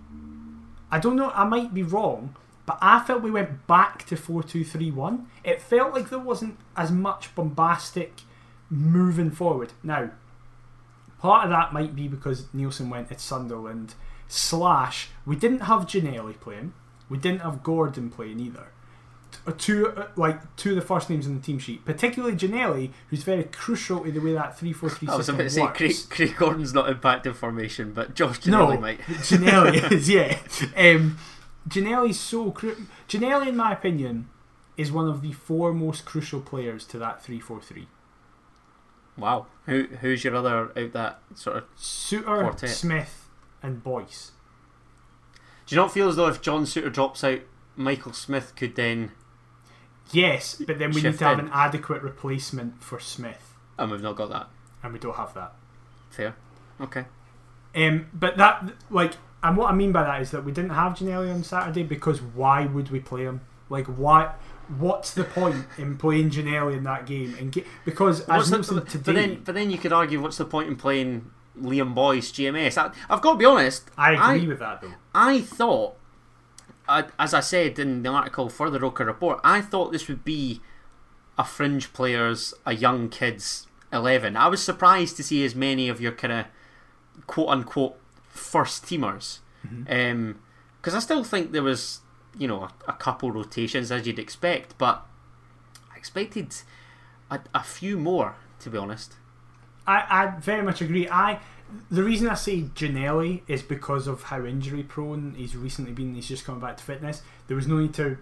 [0.90, 1.32] I don't know.
[1.32, 2.36] I might be wrong,
[2.66, 5.28] but I felt we went back to four two three one.
[5.44, 8.22] It felt like there wasn't as much bombastic
[8.70, 9.74] moving forward.
[9.84, 10.12] Now,
[11.20, 13.96] part of that might be because Neilson went at Sunderland.
[14.28, 16.74] Slash, we didn't have Ginnelly playing.
[17.10, 18.68] We didn't have Gordon playing either.
[19.58, 23.24] Two uh, like two of the first names on the team sheet, particularly Ginnelly, who's
[23.24, 25.62] very crucial to the way that three four three I was system about to say
[25.62, 25.78] works.
[25.78, 29.00] Craig, Craig Gordon's not impacting formation, but Josh Ginnelly No, might.
[29.02, 30.38] Ginnelly is yeah.
[30.78, 31.18] Um,
[31.68, 34.30] Ginnelly's so cru- Ginnelly, in my opinion,
[34.78, 37.88] is one of the four most crucial players to that three four three.
[39.18, 39.48] Wow.
[39.66, 41.64] Who who's your other out that sort of?
[41.78, 42.70] Souttar, Quartet.
[42.70, 43.30] Smith,
[43.62, 44.32] and Boyce.
[45.66, 47.40] Do you not feel as though if John Souttar drops out,
[47.76, 49.12] Michael Smith could then,
[50.14, 51.46] Yes, but then we need to have in.
[51.46, 54.48] an adequate replacement for Smith, and we've not got that.
[54.84, 55.54] and we don't have that.
[56.10, 56.36] Fair.
[56.80, 57.06] Okay.
[57.76, 60.94] Um, but that, like, and what I mean by that is that we didn't have
[60.94, 63.42] Ginnelly on Saturday because why would we play him?
[63.70, 64.34] Like, why?
[64.78, 67.36] What's the point in playing Ginnelly in that game?
[67.40, 67.54] And
[67.86, 70.68] because What's as the- today, but then, but then you could argue, what's the point
[70.70, 72.78] in playing Liam Boyce GMS?
[72.78, 73.90] I, I've got to be honest.
[73.98, 74.94] I agree with that though.
[75.16, 75.96] I thought,
[76.92, 80.26] I, as I said in the article for the Roker Report, I thought this would
[80.26, 80.62] be
[81.38, 84.36] a fringe players, a young kids eleven.
[84.36, 86.46] I was surprised to see as many of your kind of
[87.28, 89.92] quote unquote first teamers, mm-hmm.
[89.92, 90.40] um,
[90.78, 92.02] because I still think there was
[92.38, 95.06] you know a, a couple rotations as you'd expect, but
[95.94, 96.54] I expected
[97.30, 99.16] a, a few more to be honest.
[99.88, 101.08] I, I very much agree.
[101.10, 101.40] I
[101.90, 106.16] the reason I say Ginnelly is because of how injury prone he's recently been.
[106.16, 107.22] He's just coming back to fitness.
[107.48, 108.18] There was no need to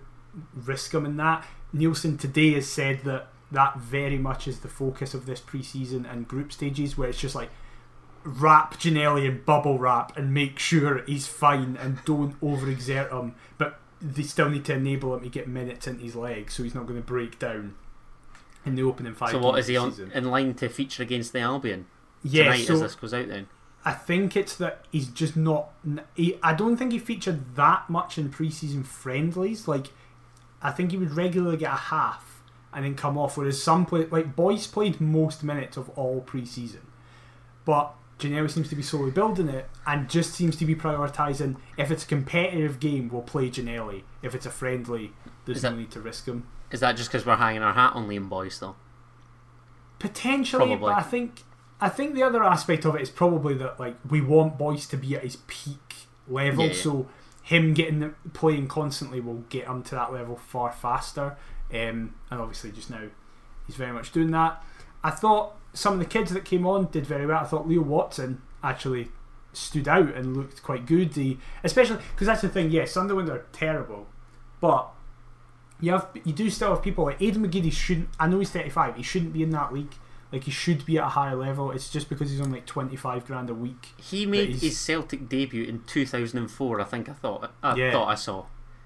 [0.53, 1.45] risk him in that.
[1.73, 6.27] Neilson today has said that that very much is the focus of this preseason and
[6.27, 7.49] group stages, where it's just like
[8.23, 13.79] wrap Ginnelly in bubble wrap and make sure he's fine and don't overexert him, but
[14.01, 16.85] they still need to enable him to get minutes into his legs so he's not
[16.85, 17.75] going to break down
[18.65, 19.31] in the opening five.
[19.31, 21.85] So what is he on in line to feature against the Albion
[22.23, 23.27] Yeah, tonight so as this goes out?
[23.27, 23.47] Then
[23.85, 25.71] I think it's that he's just not.
[26.15, 29.67] He, I don't think he featured that much in preseason friendlies.
[29.67, 29.87] Like,
[30.61, 32.41] I think he would regularly get a half
[32.73, 33.37] and then come off.
[33.37, 36.81] Whereas some play, like Boyce played most minutes of all preseason,
[37.65, 41.55] but Ginnelly seems to be slowly building it and just seems to be prioritising.
[41.77, 44.03] If it's a competitive game, we'll play Ginnelly.
[44.21, 45.13] If it's a friendly,
[45.45, 46.45] there's Is no need to risk him.
[46.69, 48.75] is that just because we're hanging our hat on Liam Boyce though?
[49.99, 50.87] Potentially, Probably.
[50.89, 51.43] but I think
[51.81, 54.97] I think the other aspect of it is probably that like we want Boyce to
[54.97, 55.95] be at his peak
[56.27, 56.81] level, Yeah, yeah.
[56.81, 57.07] so
[57.41, 61.37] him getting the, playing constantly will get him to that level far faster.
[61.71, 63.03] Um, and obviously, just now
[63.65, 64.63] he's very much doing that.
[65.03, 67.39] I thought some of the kids that came on did very well.
[67.41, 69.09] I thought Leo Watson actually
[69.53, 71.15] stood out and looked quite good.
[71.15, 72.71] He, especially because that's the thing.
[72.71, 74.07] Yes, Sunderland are terrible,
[74.59, 74.89] but
[75.79, 78.09] you have you do still have people like Aidan McGeady shouldn't.
[78.19, 78.95] I know he's thirty five.
[78.95, 79.93] He shouldn't be in that league.
[80.31, 81.71] Like he should be at a higher level.
[81.71, 83.93] It's just because he's on like twenty five grand a week.
[83.97, 86.79] He made his Celtic debut in 2004.
[86.79, 87.91] I think I thought I Yeah.
[87.91, 88.45] thought I saw.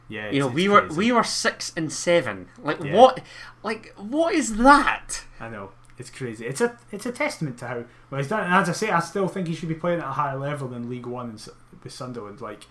[0.09, 0.97] Yeah, You know, we were crazy.
[0.97, 2.47] we were six and seven.
[2.61, 2.93] Like Yeah.
[2.95, 3.21] what?
[3.61, 5.25] Like what is that?
[5.39, 6.45] I know it's crazy.
[6.45, 8.45] It's a it's a testament to how well he's done.
[8.45, 10.67] And as I say, I still think he should be playing at a higher level
[10.69, 11.49] than League One and, S-
[11.83, 12.39] with Sunderland.
[12.41, 12.67] Like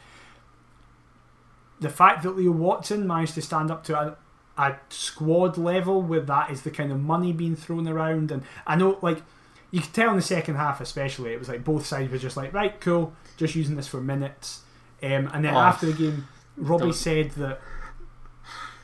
[1.80, 4.16] the fact that Leo Watson managed to stand up to
[4.59, 8.76] a, squad level where that is the kind of money being thrown around, and I
[8.76, 9.22] know like
[9.70, 12.36] you could tell in the second half, especially, it was like both sides were just
[12.36, 14.61] like, right, cool, just using this for minutes.
[15.03, 15.59] Um, and then Oh.
[15.61, 16.92] after the game, Robbie Don't.
[16.94, 17.61] said that.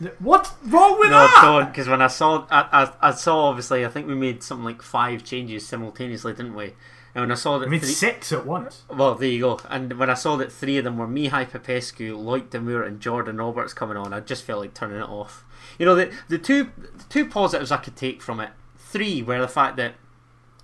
[0.00, 1.40] that what's wrong with No, that?
[1.42, 4.64] don't because when I saw I, I, I saw obviously I think we made something
[4.64, 6.74] like five changes simultaneously, didn't we?
[7.14, 8.82] And when I saw that I made three, six at once.
[8.88, 9.60] well, there you go.
[9.68, 13.38] And when I saw that three of them were Mihai Popescu, Loïc Damour, and Jordan
[13.38, 15.44] Roberts coming on, I just felt like turning it off.
[15.78, 19.40] You know, the the two the two positives I could take from it, three were
[19.40, 19.94] the fact that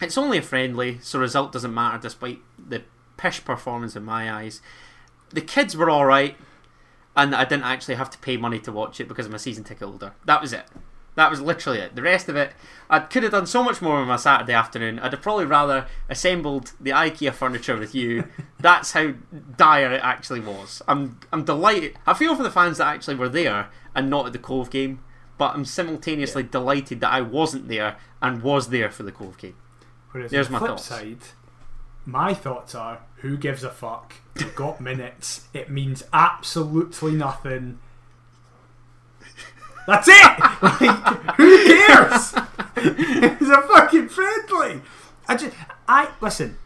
[0.00, 2.82] it's only a friendly, so result doesn't matter despite the
[3.16, 4.60] pish performance in my eyes.
[5.30, 6.36] The kids were all right,
[7.16, 9.64] and I didn't actually have to pay money to watch it because I'm a season
[9.64, 10.14] ticket holder.
[10.24, 10.64] That was it.
[11.16, 11.94] That was literally it.
[11.94, 12.52] The rest of it,
[12.90, 14.98] I could have done so much more on my Saturday afternoon.
[14.98, 18.24] I'd have probably rather assembled the IKEA furniture with you.
[18.58, 19.14] That's how
[19.56, 20.82] dire it actually was.
[20.88, 21.96] I'm I'm delighted.
[22.06, 25.04] I feel for the fans that actually were there and not at the Cove game,
[25.38, 29.56] but I'm simultaneously delighted that I wasn't there and was there for the Cove game.
[30.10, 30.84] Whereas There's my flip thoughts.
[30.86, 31.18] side,
[32.04, 34.14] my thoughts are: who gives a fuck?
[34.36, 35.46] We've got minutes.
[35.52, 37.78] It means absolutely nothing.
[39.86, 40.38] That's it.
[40.62, 42.34] Like, who cares?
[42.76, 44.82] it's a fucking friendly.
[45.28, 45.54] I just,
[45.88, 46.58] I listen.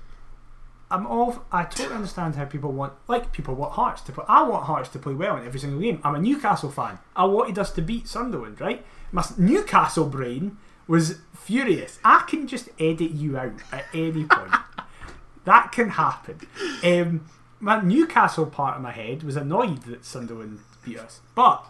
[0.91, 1.45] I'm all.
[1.53, 4.25] I totally understand how people want, like people want Hearts to play.
[4.27, 6.01] I want Hearts to play well in every single game.
[6.03, 6.99] I'm a Newcastle fan.
[7.15, 8.85] I wanted us to beat Sunderland, right?
[9.13, 10.57] My Newcastle brain
[10.87, 11.99] was furious.
[12.05, 14.53] I can just edit you out at any point.
[15.45, 16.41] that can happen.
[16.83, 17.29] Um,
[17.61, 21.67] my Newcastle part of my head was annoyed that Sunderland beat us, but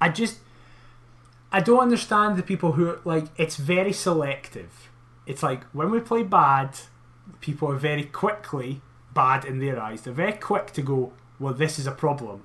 [0.00, 0.38] I just
[1.52, 4.90] I don't understand the people who like it's very selective.
[5.26, 6.78] It's like when we play bad,
[7.40, 8.80] people are very quickly
[9.14, 10.02] bad in their eyes.
[10.02, 12.42] They're very quick to go, well, this is a problem.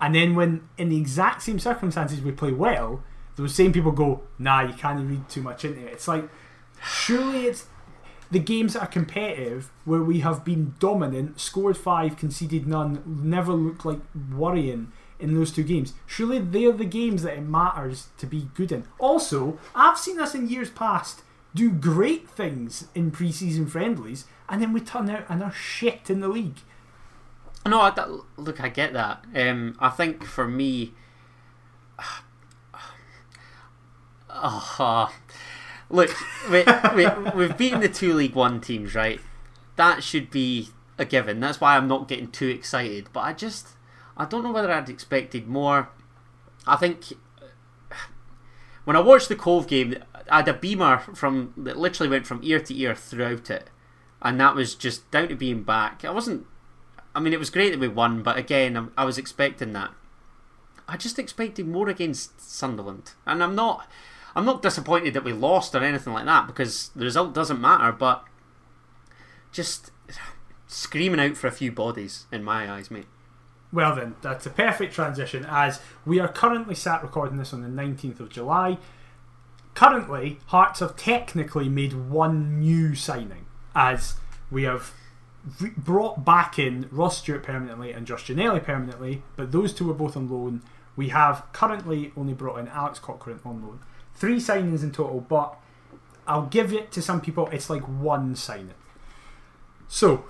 [0.00, 3.02] And then when in the exact same circumstances we play well,
[3.36, 5.92] those same people go, nah, you can't read too much into it.
[5.92, 6.28] It's like
[6.82, 7.66] surely it's
[8.30, 13.52] the games that are competitive where we have been dominant, scored five, conceded none, never
[13.52, 14.00] looked like
[14.32, 14.92] worrying
[15.24, 15.94] in those two games.
[16.06, 18.84] Surely they're the games that it matters to be good in.
[18.98, 21.22] Also, I've seen us in years past
[21.54, 26.20] do great things in pre-season friendlies, and then we turn out and are shit in
[26.20, 26.58] the league.
[27.66, 27.94] No, I,
[28.36, 29.24] look, I get that.
[29.34, 30.92] Um, I think for me,
[34.28, 35.08] uh,
[35.88, 36.10] look,
[36.50, 36.64] we,
[36.94, 39.20] we, we've beaten the two League One teams, right?
[39.76, 40.68] That should be
[40.98, 41.40] a given.
[41.40, 43.08] That's why I'm not getting too excited.
[43.12, 43.68] But I just,
[44.16, 45.88] I don't know whether I'd expected more.
[46.66, 47.12] I think
[48.84, 49.96] when I watched the Cove game,
[50.30, 53.70] I had a beamer from that literally went from ear to ear throughout it,
[54.22, 56.04] and that was just down to being back.
[56.04, 56.46] I wasn't.
[57.14, 59.92] I mean, it was great that we won, but again, I was expecting that.
[60.86, 63.88] I just expected more against Sunderland, and I'm not.
[64.36, 67.92] I'm not disappointed that we lost or anything like that because the result doesn't matter.
[67.92, 68.24] But
[69.52, 69.92] just
[70.66, 73.06] screaming out for a few bodies in my eyes, mate.
[73.74, 77.68] Well, then, that's a perfect transition as we are currently sat recording this on the
[77.68, 78.78] 19th of July.
[79.74, 84.14] Currently, Hearts have technically made one new signing as
[84.48, 84.92] we have
[85.60, 89.94] re- brought back in Ross Stewart permanently and Josh Ginnelly permanently, but those two were
[89.94, 90.62] both on loan.
[90.94, 93.80] We have currently only brought in Alex Cochrane on loan.
[94.14, 95.56] Three signings in total, but
[96.28, 98.74] I'll give it to some people, it's like one signing.
[99.88, 100.26] So,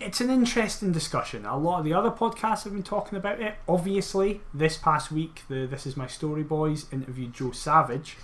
[0.00, 1.44] it's an interesting discussion.
[1.44, 3.56] A lot of the other podcasts have been talking about it.
[3.68, 8.16] Obviously, this past week, the This Is My Story Boys interviewed Joe Savage,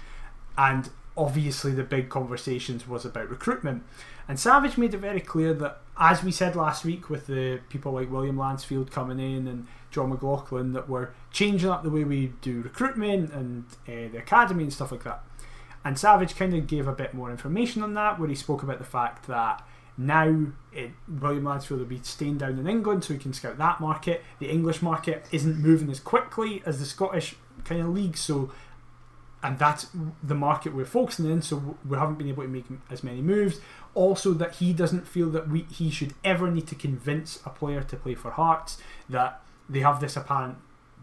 [0.56, 3.82] and obviously, the big conversations was about recruitment.
[4.28, 7.92] And Savage made it very clear that, as we said last week, with the people
[7.92, 12.32] like William Lansfield coming in and John McLaughlin, that we're changing up the way we
[12.40, 15.22] do recruitment and uh, the academy and stuff like that.
[15.84, 18.78] And Savage kind of gave a bit more information on that, where he spoke about
[18.78, 19.66] the fact that
[19.96, 23.80] now it, William Lansfield will be staying down in England, so he can scout that
[23.80, 24.22] market.
[24.38, 28.50] The English market isn't moving as quickly as the Scottish kind of league, so
[29.42, 29.88] and that's
[30.22, 31.42] the market we're focusing in.
[31.42, 33.60] So we haven't been able to make as many moves.
[33.94, 37.82] Also, that he doesn't feel that we he should ever need to convince a player
[37.82, 38.78] to play for Hearts.
[39.08, 40.56] That they have this apparent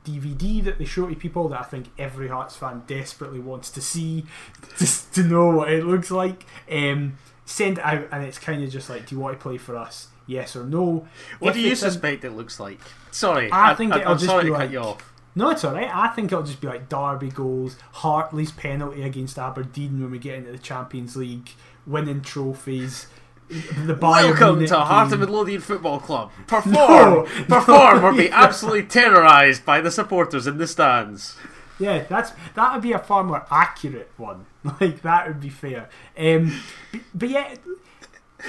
[0.03, 3.81] DVD that they show to people that I think every Hearts fan desperately wants to
[3.81, 4.25] see,
[4.77, 6.45] just to know what it looks like.
[6.69, 9.57] Um, send it out, and it's kind of just like, do you want to play
[9.57, 10.07] for us?
[10.27, 11.07] Yes or no.
[11.39, 12.79] What If do you suspect it looks like?
[13.11, 15.07] Sorry, I think it'll I'm just sorry be to cut like- you off.
[15.33, 15.89] No, it's alright.
[15.93, 20.35] I think it'll just be like Derby goals, Hartley's penalty against Aberdeen when we get
[20.35, 21.51] into the Champions League,
[21.87, 23.07] winning trophies.
[23.49, 23.99] The Bayern
[24.31, 25.19] Welcome Munich to Heart of.
[25.21, 26.31] Midlothian Football Club.
[26.47, 28.43] Perform, No, perform, or be yeah.
[28.43, 31.37] absolutely terrorised by the supporters in the stands.
[31.79, 34.45] Yeah, that's that would be a far more accurate one.
[34.79, 35.89] Like that would be fair.
[36.17, 37.55] Um, but, but yeah,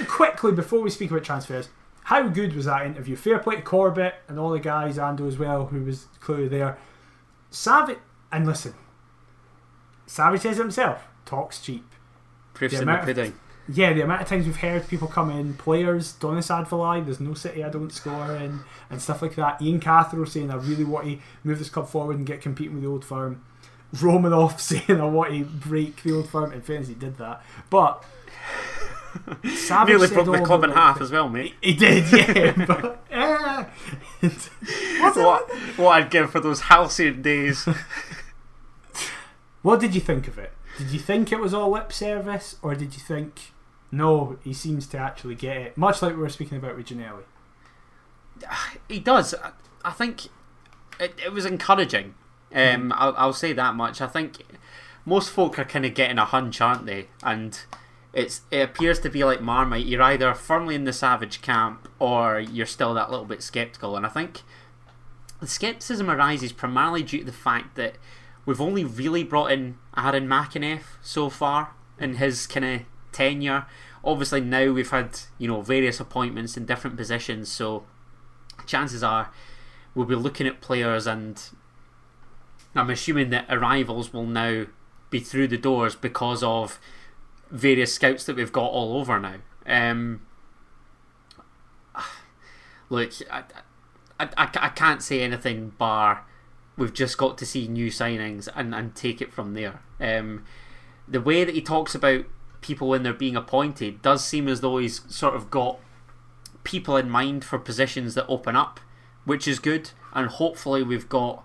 [0.07, 1.69] quickly before we speak about transfers,
[2.03, 3.15] how good was that interview?
[3.15, 6.77] Fair play to Corbett and all the guys, Ando as well, who was clearly there.
[7.49, 7.97] Savage
[8.31, 8.73] and listen,
[10.05, 11.85] Savage says it himself, talks cheap.
[12.53, 13.33] Proofs The in the amount of-
[13.69, 17.33] Yeah, the amount of times we've heard people come in, players, Donis Advalai, there's no
[17.33, 18.59] city I don't score in,
[18.89, 19.61] and stuff like that.
[19.61, 22.83] Ian Cathro saying I really want to move this club forward and get competing with
[22.83, 23.43] the old firm.
[23.93, 26.51] Romanov saying I want to break the old firm.
[26.51, 27.43] In fairness, he did that.
[27.69, 28.03] But
[29.55, 31.53] Savage Nearly broke the club in half as well, mate.
[31.61, 32.65] He did, yeah.
[32.67, 33.65] but, eh.
[34.21, 34.49] it-
[34.99, 37.67] What, what I'd give for those halcyon days.
[39.61, 40.51] What did you think of it?
[40.77, 43.51] Did you think it was all lip service, or did you think,
[43.91, 45.77] no, he seems to actually get it?
[45.77, 47.23] Much like we were speaking about with Ginnelly.
[48.89, 49.35] he does.
[49.35, 49.51] I,
[49.85, 50.25] I think
[50.99, 52.15] it, it was encouraging.
[52.53, 54.01] Um, I'll, I'll say that much.
[54.01, 54.37] I think
[55.05, 57.07] most folk are kind of getting a hunch, aren't they?
[57.23, 57.59] And
[58.13, 59.85] it's it appears to be like Marmite.
[59.85, 63.97] You're either firmly in the savage camp or you're still that little bit skeptical.
[63.97, 64.41] And I think
[65.39, 67.95] the skepticism arises primarily due to the fact that
[68.45, 72.81] we've only really brought in Aaron McInnes so far in his kind of
[73.11, 73.65] tenure.
[74.03, 77.83] Obviously, now we've had you know various appointments in different positions, so
[78.65, 79.31] chances are
[79.95, 81.41] we'll be looking at players, and
[82.75, 84.65] I'm assuming that arrivals will now
[85.09, 86.79] be through the doors because of
[87.51, 89.35] various scouts that we've got all over now.
[89.65, 90.21] Um,
[92.89, 93.43] look, I,
[94.19, 96.25] I, I, can't say anything bar
[96.75, 99.81] we've just got to see new signings and, and take it from there.
[99.99, 100.43] Um,
[101.07, 102.25] the way that he talks about
[102.61, 105.79] people when they're being appointed does seem as though he's sort of got
[106.63, 108.79] people in mind for positions that open up,
[109.25, 111.43] which is good, and hopefully we've got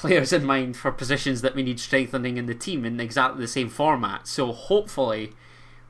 [0.00, 3.48] players in mind for positions that we need strengthening in the team in exactly the
[3.48, 4.26] same format.
[4.26, 5.34] So hopefully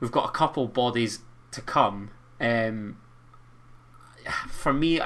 [0.01, 1.19] we've got a couple bodies
[1.51, 2.11] to come.
[2.39, 2.97] Um,
[4.49, 4.99] for me,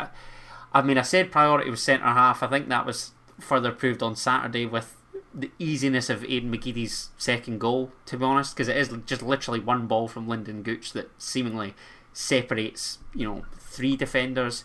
[0.74, 2.42] I, mean, I said priority was centre half.
[2.42, 4.96] I think that was further proved on Saturday with
[5.36, 9.60] the easiness of Aidan McGeady's second goal, to be honest, because it is just literally
[9.60, 11.76] one ball from Lynden Gooch that seemingly
[12.12, 14.64] separates, you know, three defenders.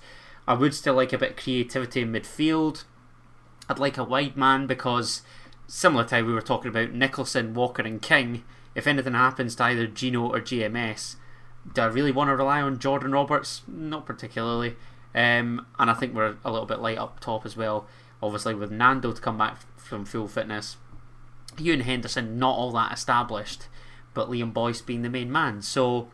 [0.48, 2.84] I would still like a bit of creativity in midfield.
[3.70, 5.22] I'd like a wide man because,
[5.68, 8.42] similar to how we were talking about Nicholson, Walker, and King,
[8.74, 11.14] if anything happens to either Gino or GMS,
[11.72, 13.62] do I really want to rely on Jordan Roberts?
[13.68, 14.74] Not particularly.
[15.14, 17.86] Um, and I think we're a little bit light up top as well.
[18.20, 20.76] Obviously, with Nando to come back from full fitness,
[21.56, 23.68] Euan Henderson not all that established,
[24.14, 25.62] but Liam Boyce being the main man.
[25.62, 26.10] So,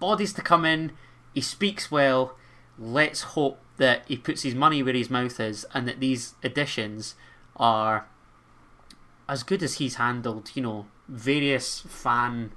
[0.00, 0.92] bodies to come in.
[1.34, 2.34] He speaks well.
[2.78, 7.14] Let's hope that he puts his money where his mouth is, and that these additions
[7.56, 8.06] are
[9.28, 10.50] as good as he's handled.
[10.54, 12.52] You know, various fan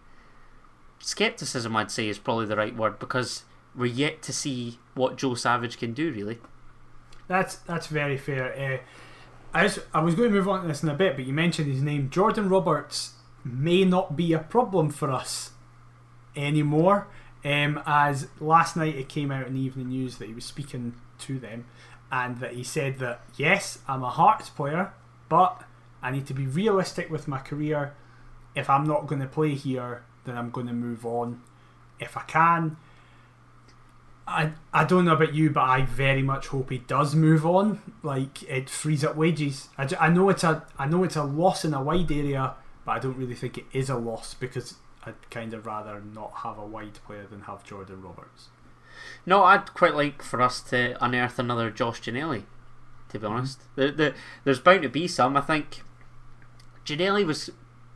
[0.99, 3.43] skepticism, I'd say, is probably the right word because
[3.75, 6.11] we're yet to see what Joe Savage can do.
[6.11, 6.39] Really,
[7.27, 8.53] That's that's very fair.
[8.53, 8.77] Uh,
[9.53, 11.33] I was, I was going to move on to this in a bit, but you
[11.33, 12.09] mentioned his name.
[12.09, 13.13] Jordan Roberts
[13.43, 15.51] may not be a problem for us
[16.35, 17.07] anymore.
[17.43, 20.93] Um, as last night it came out in the evening news that he was speaking
[21.19, 21.65] to them,
[22.11, 24.93] and that he said that yes, I'm a Hearts player,
[25.27, 25.63] but
[26.01, 27.93] I need to be realistic with my career.
[28.55, 31.41] If I'm not going to play here, then I'm going to move on
[31.99, 32.77] if I can.
[34.27, 37.81] I, I don't know about you, but I very much hope he does move on.
[38.03, 39.69] Like it frees up wages.
[39.77, 42.53] I, I know it's a I know it's a loss in a wide area,
[42.85, 46.31] but I don't really think it is a loss because I'd kind of rather not
[46.43, 48.49] have a wide player than have Jordan Roberts.
[49.25, 52.43] No, I'd quite like for us to unearth another Josh Ginnelly.
[53.09, 53.31] To be mhm.
[53.31, 55.35] honest, there, there, there's bound to be some.
[55.35, 55.81] I think
[56.85, 57.49] Ginnelly was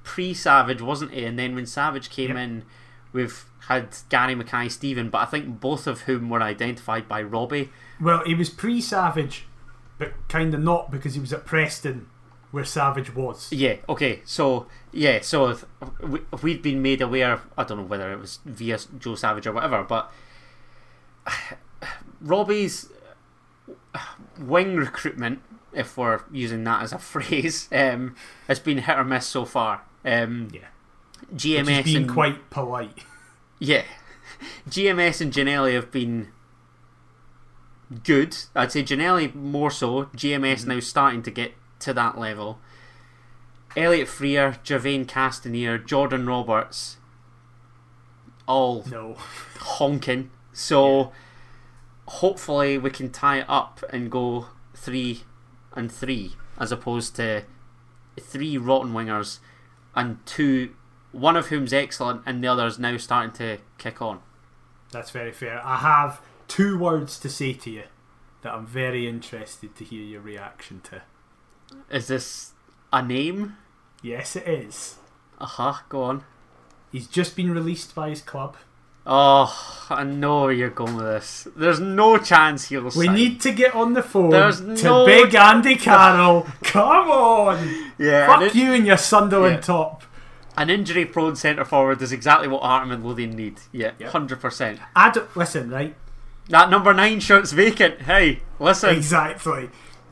[0.03, 1.23] pre-Savage, wasn't he?
[1.25, 2.37] And then when Savage came Yep.
[2.37, 2.63] in,
[3.11, 7.69] we've had Gary Mackay, Stephen, but I think both of whom were identified by Robbie.
[8.01, 9.45] Well, he was pre-Savage,
[9.97, 12.07] but kind of not because he was at Preston,
[12.51, 13.51] where Savage was.
[13.51, 13.77] Yeah.
[13.87, 14.21] Okay.
[14.25, 15.21] So yeah.
[15.21, 15.65] So if
[16.01, 19.47] we- if we'd been made aware, I don't know whether it was via Joe Savage
[19.47, 20.11] or whatever, but
[22.21, 22.89] Robbie's
[24.39, 25.41] wing recruitment,
[25.73, 28.15] if we're using that as a phrase, um,
[28.47, 29.81] has been hit or miss so far.
[30.05, 30.67] Um, Yeah,
[31.35, 32.99] GMS being and quite polite.
[33.59, 33.83] yeah,
[34.69, 36.29] GMS and Ginnelly have been
[38.03, 38.35] good.
[38.55, 40.05] I'd say Ginnelly more so.
[40.15, 42.59] GMS now starting to get to that level.
[43.75, 46.97] Elliott Frear, Jervain Castanier, Jordan Roberts,
[48.47, 49.15] all No,
[49.59, 50.29] honking.
[50.53, 51.11] So
[52.07, 55.23] hopefully we can tie it up and go three
[55.73, 57.43] and three as opposed to
[58.19, 59.39] three rotten wingers
[59.95, 60.75] and two
[61.11, 64.19] one of whom's excellent and the other's now starting to kick on.
[64.91, 65.61] that's very fair.
[65.63, 67.83] I have two words to say to you
[68.41, 71.01] that I'm very interested to hear your reaction to.
[71.89, 72.51] Is this
[72.91, 73.57] a name?
[74.01, 74.97] Yes, it is.
[75.39, 76.23] Uh huh, go on.
[76.91, 78.57] He's just been released by his club.
[79.05, 81.47] Oh, I know where you're going with this.
[81.57, 83.15] There's no chance he'll We sign.
[83.15, 86.47] need to get on the phone There's to no- Big Andy Carroll.
[86.63, 87.91] Come on!
[87.97, 89.61] yeah, Fuck you and your Sunderland Yeah.
[89.61, 90.03] top.
[90.55, 93.59] an injury prone centre forward is exactly what Heart of Midlothian need.
[93.71, 94.11] Yeah, Yep.
[94.11, 94.79] 100%.
[94.95, 95.95] I don't, listen, right?
[96.49, 98.03] That number nine shirt's vacant.
[98.03, 98.91] Hey, listen.
[98.91, 99.71] Exactly.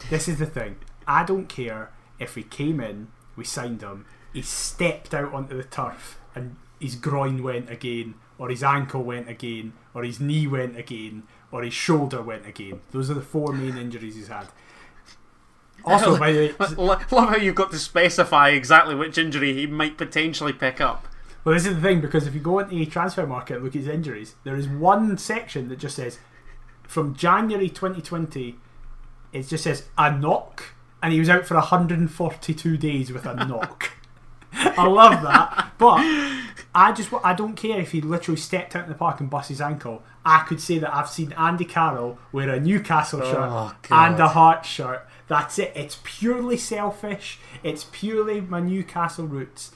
[0.10, 0.78] This is the thing.
[1.08, 5.64] I don't care if he came in, we signed him, he stepped out onto the
[5.64, 10.76] turf and his groin went again, or his ankle went again, or his knee went
[10.76, 11.22] again,
[11.52, 12.82] or his shoulder went again.
[12.89, 14.48] Those are the four main injuries he's had.
[15.86, 19.96] Also, by the way, Love how you've got to specify exactly which injury he might
[19.96, 21.08] potentially pick up.
[21.46, 23.76] Well, this is the thing because if you go into a transfer market and look
[23.76, 26.18] at his injuries, there is one section that just says
[26.82, 28.56] from January 2020,
[29.34, 30.74] it just says a knock,
[31.04, 33.92] and he was out for 142 days with a knock.
[34.54, 36.00] I love that, but
[36.74, 39.49] I just I don't care if he literally stepped out in the park and bust
[39.49, 40.03] his ankle.
[40.26, 44.30] I could say that I've seen Andy Carroll wear a Newcastle shirt Oh, and a
[44.30, 45.05] Hearts shirt.
[45.28, 45.74] That's it.
[45.76, 47.39] It's purely selfish.
[47.63, 49.72] It's purely my Newcastle roots.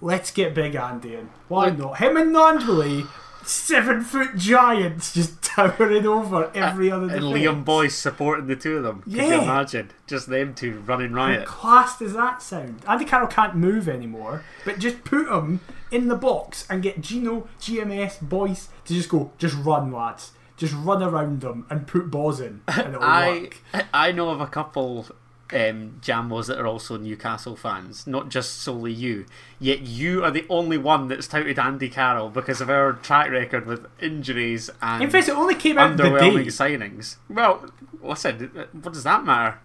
[0.00, 1.30] Let's get Big Andy in.
[1.48, 1.96] Why Look- not?
[1.98, 3.06] Him and Nandwilly,
[3.46, 7.34] seven foot giants just towering over every other And defence.
[7.34, 9.02] Liam Boyce supporting the two of them.
[9.06, 9.22] Yeah.
[9.22, 9.90] Can you imagine?
[10.06, 11.40] Just them two running riot.
[11.40, 12.82] How class does that sound?
[12.88, 17.48] Andy Carroll can't move anymore, but just put him in the box and get Gino,
[17.60, 20.32] GMS, Boyce to just go, just run, lads.
[20.56, 23.86] Just run around them and put balls in, and it'll I work.
[23.92, 25.06] I know of a couple
[25.54, 29.24] um, Jambos that are also Newcastle fans, not just solely you.
[29.60, 33.66] Yet you are the only one that's touted Andy Carroll because of our track record
[33.66, 37.16] with injuries and In fact, it only came out underwhelming signings.
[37.28, 37.70] Well,
[38.02, 39.58] listen, what does that matter?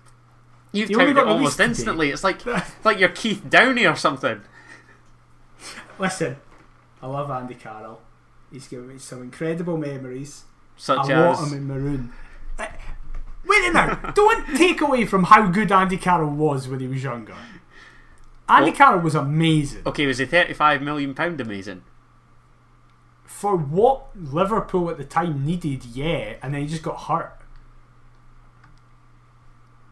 [0.71, 1.69] You've You touted it almost today.
[1.69, 2.09] instantly.
[2.11, 4.41] It's like it's like you're Keith Downie or something.
[5.97, 6.37] Listen,
[7.01, 8.01] I love Andy Carroll.
[8.51, 10.43] He's given me some incredible memories.
[10.77, 12.13] Such I want as him in maroon.
[13.69, 14.15] A minute!
[14.15, 17.35] Don't take away from how good Andy Carroll was when he was younger.
[18.47, 18.75] Andy Oh.
[18.75, 19.83] Carroll was amazing.
[19.85, 21.83] okay, was he thirty-five million pound amazing?
[23.25, 27.35] For what Liverpool at the time needed, yeah, and then he just got hurt.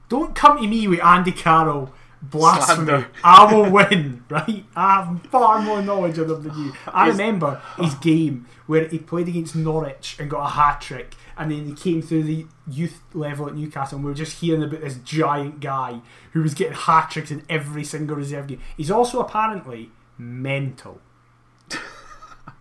[0.09, 2.85] Don't come to me with Andy Carroll blasphemy.
[2.87, 3.07] Slander.
[3.23, 4.65] I will win, right?
[4.75, 6.73] I have far more knowledge of him than you.
[6.87, 11.15] I Is- remember his game where he played against Norwich and got a hat trick,
[11.37, 14.63] and then he came through the youth level at Newcastle, and we were just hearing
[14.63, 16.01] about this giant guy
[16.33, 18.59] who was getting hat tricks in every single reserve game.
[18.75, 20.99] He's also apparently mental.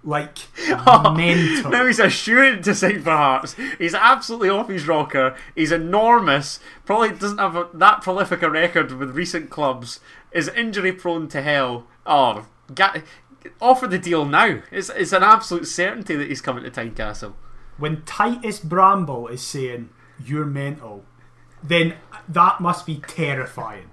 [0.07, 0.39] Like
[0.69, 1.71] oh, mental.
[1.71, 3.57] Now he's a shoe to sign for Hearts.
[3.77, 5.37] He's absolutely off his rocker.
[5.55, 6.61] He's enormous.
[6.85, 10.01] Probably doesn't have a, that prolific a record with recent clubs.
[10.31, 11.89] Is injury prone to hell.
[12.07, 13.03] Oh, get,
[13.61, 14.61] offer the deal now.
[14.71, 17.35] It's, it's an absolute certainty that he's coming to Tynecastle.
[17.77, 19.91] when Titus Bramble is saying
[20.25, 21.05] you're mental,
[21.63, 21.95] then
[22.29, 23.91] that must be terrifying.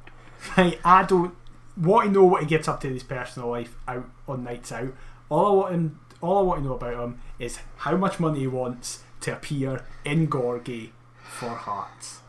[0.57, 0.79] Right?
[0.83, 1.35] I don't
[1.77, 4.71] want to know what he gets up to in his personal life out on nights
[4.71, 4.93] out.
[5.29, 8.39] All I want him, all I want to know about him is how much money
[8.39, 12.21] he wants to appear in Gorgie for Hearts.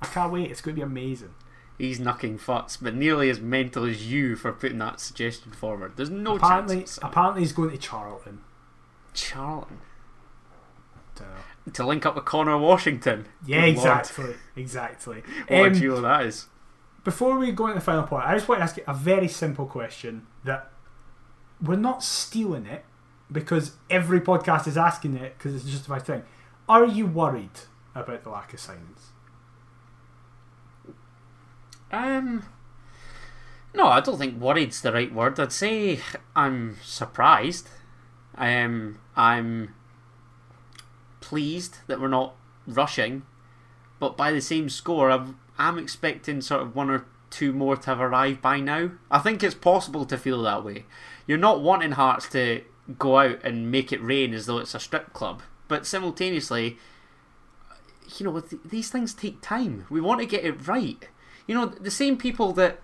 [0.00, 0.50] I can't wait.
[0.50, 1.34] It's going to be amazing.
[1.78, 5.92] He's knocking futs, but nearly as mental as you for putting that suggestion forward.
[5.96, 6.98] There's no apparently, chance.
[7.02, 8.40] apparently he's going to Charlton.
[9.14, 9.78] Charlton.
[11.74, 13.26] To link up with Conor Washington.
[13.46, 14.00] yeah, Good lord.
[14.00, 15.22] exactly, exactly.
[15.46, 16.46] What Um, a duo that is.
[17.04, 19.28] Before we go into the final point, I just want to ask you a very
[19.28, 20.71] simple question that
[21.62, 22.84] we're not stealing it
[23.30, 26.22] because every podcast is asking it because it's just my thing.
[26.68, 27.60] Are you worried
[27.94, 29.10] about the lack of signings?
[31.90, 32.44] Um,
[33.74, 35.38] no, I don't think worried's the right word.
[35.38, 36.00] I'd say
[36.34, 37.68] I'm surprised.
[38.36, 39.74] Um, I'm
[41.20, 42.34] pleased that we're not
[42.66, 43.22] rushing,
[44.00, 47.86] but by the same score, I'm, I'm expecting sort of one or two more to
[47.86, 48.92] have arrived by now.
[49.10, 50.84] I think it's possible to feel that way.
[51.26, 52.62] You're not wanting Hearts to
[52.98, 56.78] go out and make it rain as though it's a strip club, but simultaneously,
[58.18, 59.86] you know, th- these things take time.
[59.88, 61.08] We want to get it right.
[61.46, 62.80] You know, the same people that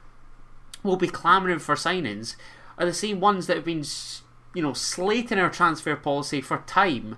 [0.82, 2.36] will be clamouring for signings
[2.78, 3.84] are the same ones that have been,
[4.54, 7.16] you know, slating our transfer policy for time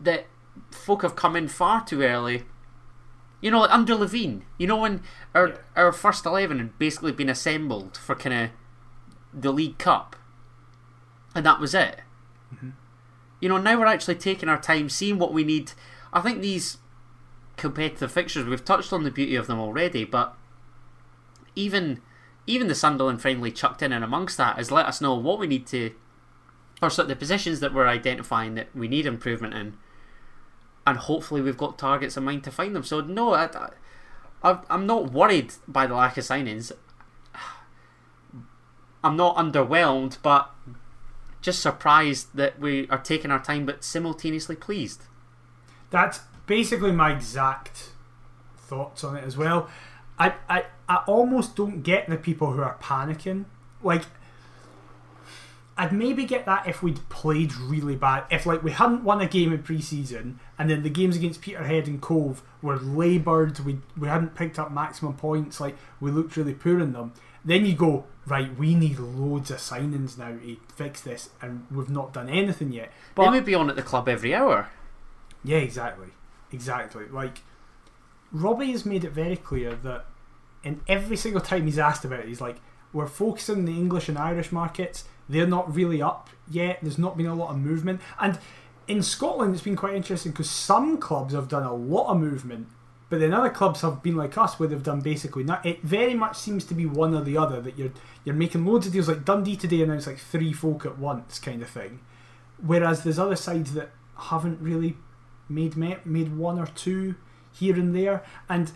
[0.00, 0.26] that
[0.70, 2.44] folk have come in far too early.
[3.40, 5.02] You know, like under Levein, you know, when
[5.34, 5.56] our Yeah.
[5.76, 8.50] our first eleven had basically been assembled for kind of
[9.32, 10.16] the League Cup,
[11.38, 12.00] and that was it.
[12.52, 12.70] Mm-hmm.
[13.40, 15.70] You know, now we're actually taking our time, seeing what we need.
[16.12, 16.78] I think these
[17.56, 20.34] competitive fixtures, we've touched on the beauty of them already, but
[21.54, 22.02] even
[22.46, 25.46] even the Sunderland friendly chucked in and amongst that has let us know what we
[25.46, 25.92] need to,
[26.82, 29.76] or sort of the positions that we're identifying that we need improvement in,
[30.86, 32.82] and hopefully we've got targets in mind to find them.
[32.82, 33.48] So no, I,
[34.42, 36.72] I, I'm not worried by the lack of signings.
[39.04, 40.50] I'm not underwhelmed, but
[41.48, 45.04] just surprised that we are taking our time, but simultaneously pleased.
[45.88, 47.88] That's basically my exact
[48.58, 49.70] thoughts on it as well.
[50.18, 53.46] I, I, I almost don't get the people who are panicking.
[53.82, 54.02] Like,
[55.78, 58.24] I'd maybe get that if we'd played really bad.
[58.30, 61.86] If like we hadn't won a game in pre-season, and then the games against Peterhead
[61.86, 66.52] and Cove were laboured, we we hadn't picked up maximum points, like we looked really
[66.52, 67.14] poor in them.
[67.48, 68.54] Then you go right.
[68.58, 72.90] We need loads of signings now to fix this, and we've not done anything yet.
[73.16, 74.68] they But may be on at the club every hour.
[75.42, 76.08] yeah, exactly.
[76.52, 77.06] Exactly.
[77.08, 77.38] Like,
[78.32, 80.04] Robbie has made it very clear that
[80.62, 82.56] in every single time he's asked about it, he's like,
[82.92, 85.04] we're focusing on the English and Irish markets.
[85.28, 86.78] They're not really up yet.
[86.82, 88.00] There's not been a lot of movement.
[88.20, 88.38] And
[88.86, 92.68] in Scotland, it's been quite interesting because some clubs have done a lot of movement,
[93.10, 95.64] but then other clubs have been like us where they've done basically not.
[95.64, 97.92] It very much seems to be one or the other that you're
[98.24, 99.08] you're making loads of deals.
[99.08, 102.00] Like Dundee today announced like three folk at once kind of thing,
[102.58, 104.96] whereas there's other sides that haven't really
[105.48, 107.14] made made one or two
[107.52, 108.22] here and there.
[108.48, 108.72] And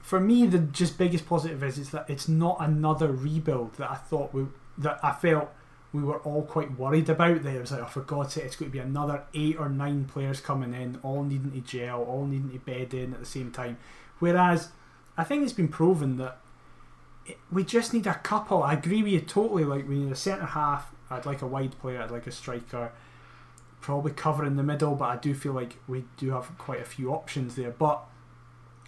[0.00, 3.96] for me, the just biggest positive is is that it's not another rebuild that I
[3.96, 4.46] thought we
[4.78, 5.50] that I felt
[5.92, 7.42] we were all quite worried about.
[7.42, 9.68] There it was like, oh, for God's sake, it's going to be another eight or
[9.68, 13.26] nine players coming in, all needing to gel, all needing to bed in at the
[13.26, 13.76] same time.
[14.18, 14.70] Whereas
[15.16, 16.38] I think it's been proven that
[17.26, 18.62] it, we just need a couple.
[18.62, 19.64] I agree with you totally.
[19.64, 20.92] Like we need a centre half.
[21.10, 22.00] I'd like a wide player.
[22.00, 22.92] I'd like a striker.
[23.80, 26.84] Probably cover in the middle, but I do feel like we do have quite a
[26.84, 27.70] few options there.
[27.70, 28.02] But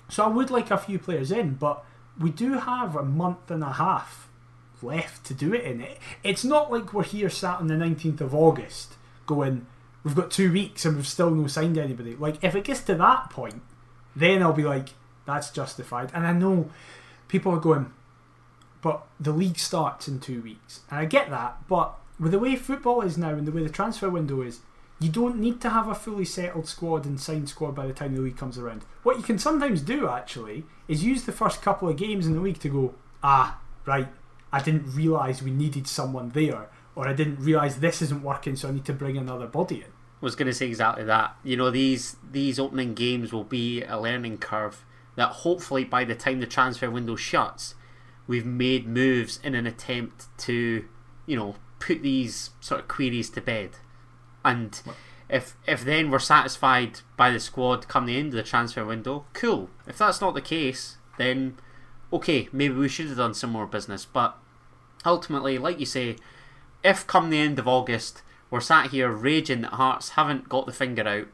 [0.08, 1.84] so I would like a few players in, but
[2.18, 4.28] we do have a month and a half
[4.84, 5.80] left to do it in.
[5.80, 8.94] It it's not like we're here sat on the nineteenth of August
[9.26, 9.66] going.
[10.04, 12.14] We've got two weeks and we've still no signed anybody.
[12.14, 13.62] Like if it gets to that point,
[14.14, 14.90] then I'll be like,
[15.24, 16.10] that's justified.
[16.12, 16.68] And I know
[17.28, 17.90] people are going,
[18.82, 20.80] but the league starts in two weeks.
[20.90, 23.70] And I get that, but with the way football is now and the way the
[23.70, 24.60] transfer window is,
[25.00, 28.14] you don't need to have a fully settled squad and signed squad by the time
[28.14, 28.84] the league comes around.
[29.02, 32.40] What you can sometimes do actually is use the first couple of games in the
[32.40, 34.08] league to go, ah, right,
[34.54, 38.68] I didn't realise we needed someone there, or I didn't realise this isn't working, so
[38.68, 39.90] I need to bring another body in.
[39.90, 41.36] I was going to say exactly that.
[41.42, 44.84] You know, these these opening games will be a learning curve
[45.16, 47.74] that hopefully by the time the transfer window shuts,
[48.28, 50.84] we've made moves in an attempt to,
[51.26, 53.70] you know, put these sort of queries to bed.
[54.44, 54.80] And
[55.28, 59.26] if if then we're satisfied by the squad come the end of the transfer window,
[59.32, 59.68] cool.
[59.88, 61.58] If that's not the case, then
[62.12, 64.04] okay, maybe we should have done some more business.
[64.04, 64.38] But
[65.04, 66.16] ultimately, like you say,
[66.82, 68.22] if come the end of August
[68.54, 71.26] we're sat here raging that Hearts haven't got the finger out,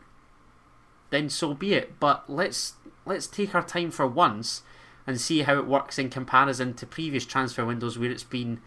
[1.11, 2.01] then so be it.
[2.01, 4.62] But let's let's take our time for once
[5.07, 8.61] and see how it works in comparison to previous transfer windows where it's been,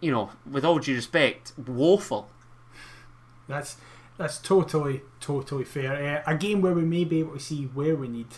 [0.00, 2.30] you know, with all due respect, woeful.
[3.48, 3.76] That's
[4.16, 6.22] that's totally totally fair.
[6.26, 8.28] Uh, a game where we may be able to see where we need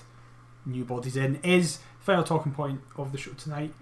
[0.67, 3.73] new bodies in is final talking point of the show tonight.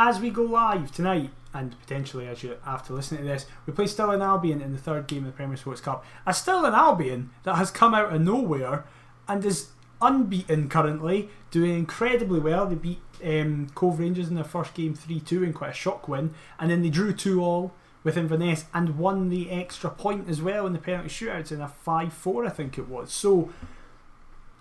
[0.00, 3.88] As we go live tonight, and potentially as you after listening to this, we play
[3.88, 6.04] Stirling Albion in the third game of the Premier Sports Cup.
[6.24, 8.84] A Stirling Albion that has come out of nowhere
[9.26, 9.70] and is
[10.00, 12.64] unbeaten currently, doing incredibly well.
[12.64, 16.06] They beat um, Cove Rangers in their first game 3 2 in quite a shock
[16.06, 17.74] win, and then they drew 2 all
[18.04, 21.66] with Inverness and won the extra point as well in the penalty shootouts in a
[21.66, 23.12] 5 4, I think it was.
[23.12, 23.50] So,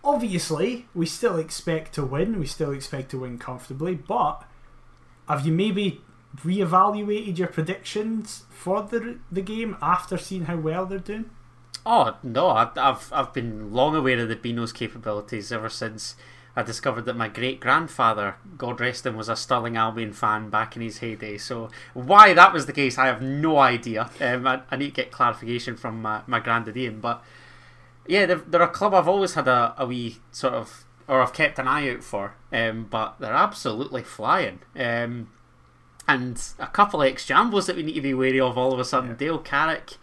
[0.04, 4.44] obviously, we still expect to win, we still expect to win comfortably, but
[5.28, 6.02] have you maybe
[6.44, 11.30] re-evaluated your predictions for the the game after seeing how well they're doing?
[11.86, 16.16] Oh no, I've I've been long aware of the Binos' capabilities ever since
[16.58, 20.76] I discovered that my great grandfather, God rest him, was a Stirling Albion fan back
[20.76, 21.38] in his heyday.
[21.38, 24.10] So why that was the case, I have no idea.
[24.20, 27.00] Um, I, I, need to get clarification from my, my granddad Ian.
[27.00, 27.24] But
[28.08, 31.34] yeah, they're, they're a club I've always had a, a wee sort of, or I've
[31.34, 32.36] kept an eye out for.
[32.52, 34.60] Um, but they're absolutely flying.
[34.76, 35.30] Um,
[36.08, 38.80] and a couple of ex jambos that we need to be wary of all of
[38.80, 39.12] a sudden.
[39.12, 39.16] Yeah.
[39.16, 39.94] Dale Carrick,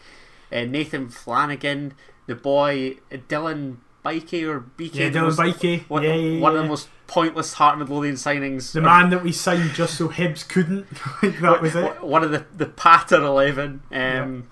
[0.53, 1.95] uh, Nathan Flanagan,
[2.27, 4.95] the boy uh, Dylan Bikey or BK.
[4.95, 5.85] Yeah, Dylan Bikey.
[5.89, 6.59] One, yeah, yeah, one yeah.
[6.59, 8.73] of the most pointless Heart Midlothian signings.
[8.73, 10.87] The man that we signed just so Hibs couldn't.
[11.41, 12.03] that was it.
[12.03, 13.83] One of the the patter eleven.
[13.91, 14.49] Um,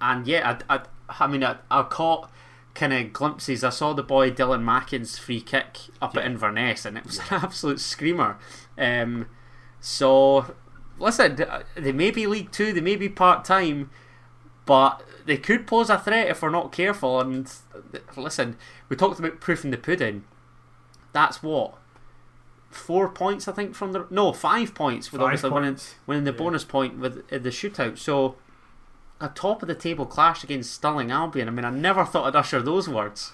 [0.00, 2.30] and yeah, I, I, I mean, I, I caught
[2.74, 3.62] kind of glimpses.
[3.64, 7.24] I saw the boy Dylan Mackin's free kick up at Inverness, and it was an
[7.30, 8.36] absolute screamer.
[8.76, 9.26] Um,
[9.80, 10.54] so,
[10.98, 11.38] listen,
[11.76, 13.90] they may be League Two, they may be part time,
[14.66, 17.20] but they could pose a threat if we're not careful.
[17.20, 17.50] And
[18.16, 18.56] listen,
[18.88, 20.24] we talked about proofing the pudding.
[21.12, 21.74] That's what
[22.70, 25.94] four points, I think, from the no five points with Five obviously winning, points.
[26.08, 26.38] winning the Yeah.
[26.38, 27.98] bonus point with uh, the shootout.
[27.98, 28.36] So.
[29.24, 31.48] A top of the table clash against Stirling Albion.
[31.48, 33.32] I mean, I never thought I'd usher those words.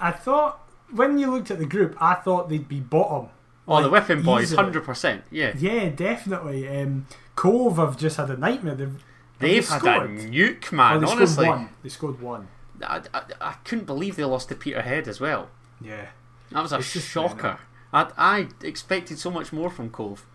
[0.00, 0.58] I thought
[0.90, 3.28] when you looked at the group, I thought they'd be bottom.
[3.68, 5.22] Oh, the Whipping Boys, hundred percent.
[5.30, 6.68] Yeah, Yeah, definitely.
[6.68, 8.74] Um, Cove have just had a nightmare.
[8.74, 8.96] They've,
[9.38, 10.10] they've had scored.
[10.10, 11.00] a nuke, man.
[11.00, 11.68] they honestly, scored one.
[11.84, 12.48] They scored one.
[12.82, 15.50] I, I, I couldn't believe they lost to Peterhead as well.
[15.80, 16.06] Yeah.
[16.50, 17.60] That was a It's shocker.
[17.92, 20.26] I, I expected so much more from Cove.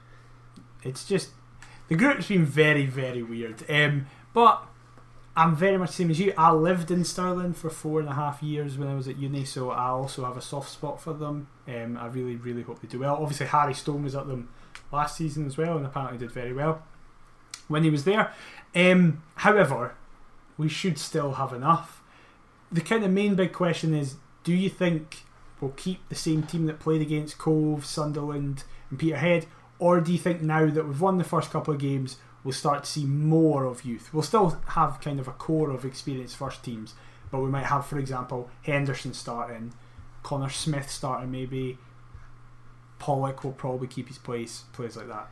[0.81, 1.31] It's just
[1.89, 3.69] the group's been very, very weird.
[3.69, 4.63] Um, but
[5.35, 6.33] I'm very much the same as you.
[6.37, 9.45] I lived in Stirling for four and a half years when I was at uni,
[9.45, 11.47] so I also have a soft spot for them.
[11.67, 13.15] Um, I really, really hope they do well.
[13.15, 14.49] Obviously, Harry Stone was at them
[14.91, 16.83] last season as well, and apparently did very well
[17.69, 18.33] when he was there.
[18.75, 19.95] Um, however,
[20.57, 22.01] we should still have enough.
[22.71, 25.23] The kind of main big question is: Do you think
[25.61, 29.45] we'll keep the same team that played against Cove, Sunderland, and Peterhead,
[29.79, 32.83] or do you think now that we've won the first couple of games, we'll start
[32.83, 34.13] to see more of youth?
[34.13, 36.95] We'll still have kind of a core of experienced first teams,
[37.31, 39.73] but we might have, for example, Henderson starting,
[40.23, 41.77] Connor Smith starting, maybe.
[42.99, 45.29] Pollock will probably keep his place, players like that.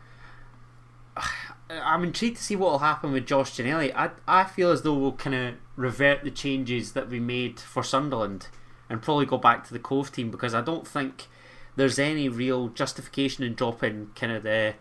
[1.69, 3.93] I'm intrigued to see what will happen with Josh Ginnelly.
[3.95, 7.83] I, I feel as though we'll kind of revert the changes that we made for
[7.83, 8.47] Sunderland
[8.89, 11.27] and probably go back to the Cove team because I don't think
[11.75, 14.73] there's any real justification in dropping kind of the,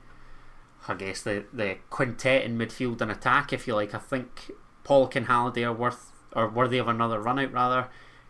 [0.87, 3.95] I guess the the quintet in midfield and attack, if you like.
[3.95, 4.51] I think
[4.85, 7.89] Pollock and Halliday are worth or worthy of another run out rather.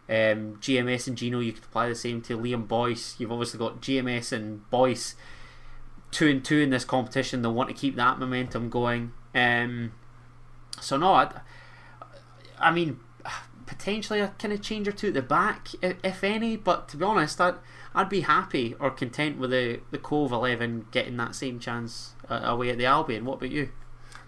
[0.08, 3.16] Um, GMS and Gino, you could apply the same to Liam Boyce.
[3.18, 5.14] You've obviously got GMS and Boyce
[6.10, 7.42] two and two in this competition.
[7.42, 9.12] They'll want to keep that momentum going.
[9.34, 9.92] Um,
[10.80, 11.40] so no, I,
[12.58, 13.00] I mean,
[13.68, 16.56] potentially a kind of change or two at the back, if, any.
[16.56, 17.54] But to be honest, I'd,
[17.94, 22.40] I'd be happy or content with the the Cove eleven getting that same chance uh,
[22.42, 23.24] away at the Albion.
[23.24, 23.68] What about you?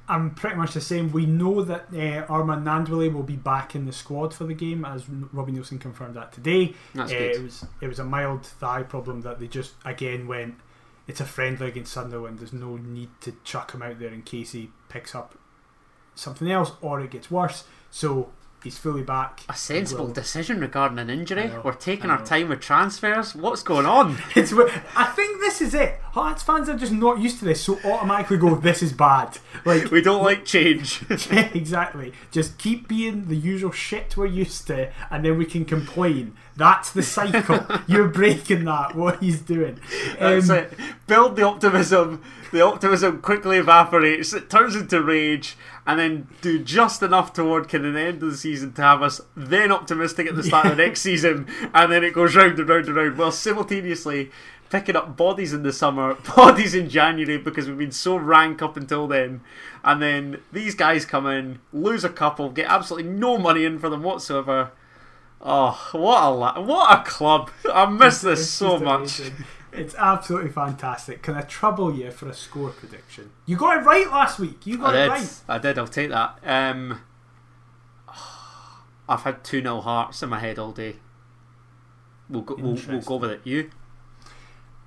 [0.09, 1.13] I'm pretty much the same.
[1.13, 5.09] We know that uh, Armand will be back in the squad for the game, as
[5.09, 6.75] Robbie Neilson confirmed that today.
[6.95, 7.37] That's Uh, good.
[7.37, 10.55] It was it was a mild thigh problem that they just again went.
[11.07, 12.39] It's a friendly against Sunderland.
[12.39, 15.37] There's no need to chuck him out there in case he picks up
[16.15, 17.65] something else or it gets worse.
[17.91, 18.31] So
[18.63, 19.41] he's fully back.
[19.49, 21.49] A sensible decision regarding an injury.
[21.49, 23.35] Know, We're taking our time with transfers.
[23.35, 24.19] What's going on?
[24.37, 24.53] It's,
[24.97, 26.01] I think this is it.
[26.13, 29.91] Hearts fans are just not used to this, so automatically go, "This is bad." Like
[29.93, 31.03] we don't like change.
[31.31, 32.13] Yeah, exactly.
[32.33, 36.35] Just keep being the usual shit we're used to, and then we can complain.
[36.57, 37.65] That's the cycle.
[37.87, 38.95] You're breaking that.
[38.95, 39.79] What he's doing.
[40.19, 40.73] That's Um, it.
[41.07, 42.23] Build the optimism.
[42.53, 44.33] The optimism quickly evaporates.
[44.33, 45.57] It turns into rage,
[45.91, 49.03] and then do just enough toward kind of the end of the season to have
[49.03, 52.57] us then optimistic at the start of the next season, and then it goes round
[52.61, 53.19] and round and round.
[53.19, 54.31] While simultaneously
[54.71, 58.77] picking up bodies in the summer, bodies in January because we've been so rank up
[58.77, 59.41] until then,
[59.83, 63.89] and then these guys come in, lose a couple, get absolutely no money in for
[63.89, 64.71] them whatsoever.
[65.41, 67.51] Oh, what a la- what a club!
[67.73, 69.19] I miss this so much.
[69.19, 69.45] amazing.
[69.73, 71.23] It's absolutely fantastic.
[71.23, 73.31] Can I trouble you for a score prediction?
[73.47, 74.67] You got it right last week.
[74.67, 75.09] You got I it did.
[75.11, 75.41] right.
[75.49, 75.79] I did.
[75.79, 76.39] I'll take that.
[76.45, 77.01] Um,
[79.09, 80.97] I've had two 0 hearts in my head all day.
[82.29, 82.57] We'll go.
[82.57, 83.41] We'll, we'll go with it.
[83.45, 83.71] You?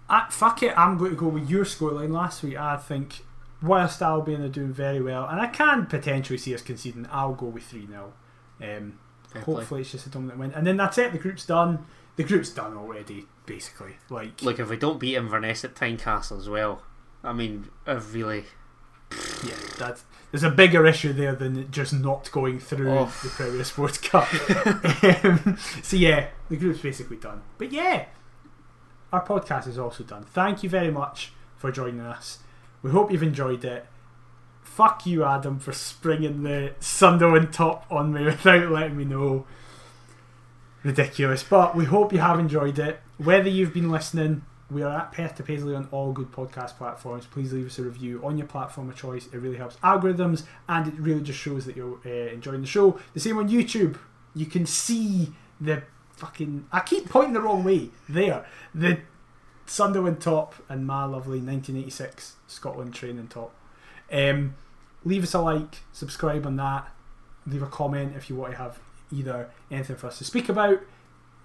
[0.10, 0.78] Ah, fuck it.
[0.78, 2.58] I'm going to go with your scoreline last week.
[2.58, 3.22] I think
[3.62, 7.48] whilst Albion are doing very well, and I can potentially see us conceding, I'll go
[7.48, 8.14] with three 0
[8.62, 9.00] um,
[9.32, 9.42] play.
[9.42, 11.12] Hopefully, it's just a dominant win, and then that's it.
[11.12, 11.86] The group's done.
[12.16, 13.96] The group's done already, basically.
[14.10, 16.84] Like, Look, if we don't beat Inverness at Tynecastle as well,
[17.24, 18.46] I mean, I've really.
[19.46, 23.06] yeah, that's there's a bigger issue there than just not going through Oh.
[23.24, 24.28] the Premier Sports Cup.
[25.24, 27.42] um, so yeah, the group's basically done.
[27.58, 28.06] But yeah,
[29.12, 30.24] our podcast is also done.
[30.24, 32.40] Thank you very much for joining us.
[32.82, 33.86] We hope you've enjoyed it.
[34.64, 39.46] Fuck you, Adam, for springing the Sunderland top on me without letting me know.
[40.84, 41.44] Ridiculous.
[41.44, 43.00] But we hope you have enjoyed it.
[43.18, 47.26] Whether you've been listening, we are at Perth to Paisley on all good podcast platforms.
[47.26, 49.28] Please leave us a review on your platform of choice.
[49.28, 53.00] It really helps algorithms and it really just shows that you're uh, enjoying the show.
[53.14, 53.98] The same on YouTube.
[54.36, 56.68] You can see the fucking.
[56.72, 57.90] I keep pointing the wrong way.
[58.10, 58.46] There.
[58.76, 59.00] The
[59.66, 63.54] Sunderland top and my lovely 1986 Scotland training top.
[64.12, 64.56] Um,
[65.06, 66.92] leave us a like, subscribe on that,
[67.48, 68.80] leave a comment if you want to have
[69.14, 70.82] either anything for us to speak about,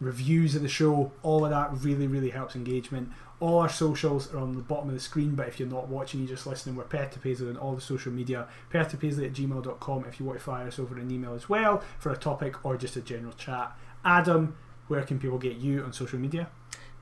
[0.01, 3.11] reviews of the show, all of that really, really helps engagement.
[3.41, 6.21] All our socials are on the bottom of the screen, but if you're not watching,
[6.21, 9.33] you're just listening, we're Perth Paisley on all the social media, Perth to Paisley at
[9.33, 12.65] gmail.com if you want to fire us over an email as well for a topic
[12.65, 13.77] or just a general chat.
[14.05, 14.57] Adam,
[14.89, 16.49] where can people get you on social media?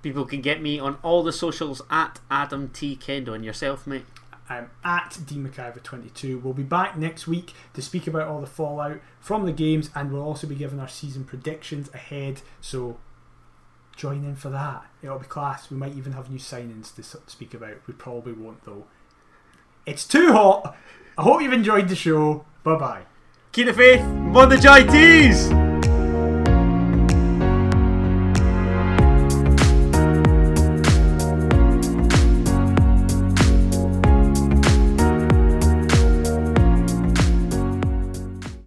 [0.02, 4.04] People can get me on all the socials at Adam T Kendo and yourself, mate.
[4.48, 6.42] I'm at dmcIver22.
[6.42, 10.12] We'll be back next week to speak about all the fallout from the games, and
[10.12, 12.42] we'll also be giving our season predictions ahead.
[12.60, 12.98] So
[13.96, 14.86] join in for that.
[15.02, 15.70] It'll be class.
[15.70, 17.76] We might even have new signings to speak about.
[17.86, 18.86] We probably won't though.
[19.84, 20.76] It's too hot.
[21.18, 22.44] I hope you've enjoyed the show.
[22.62, 23.02] Bye bye.
[23.52, 25.65] Keep the faith, Jai Tees!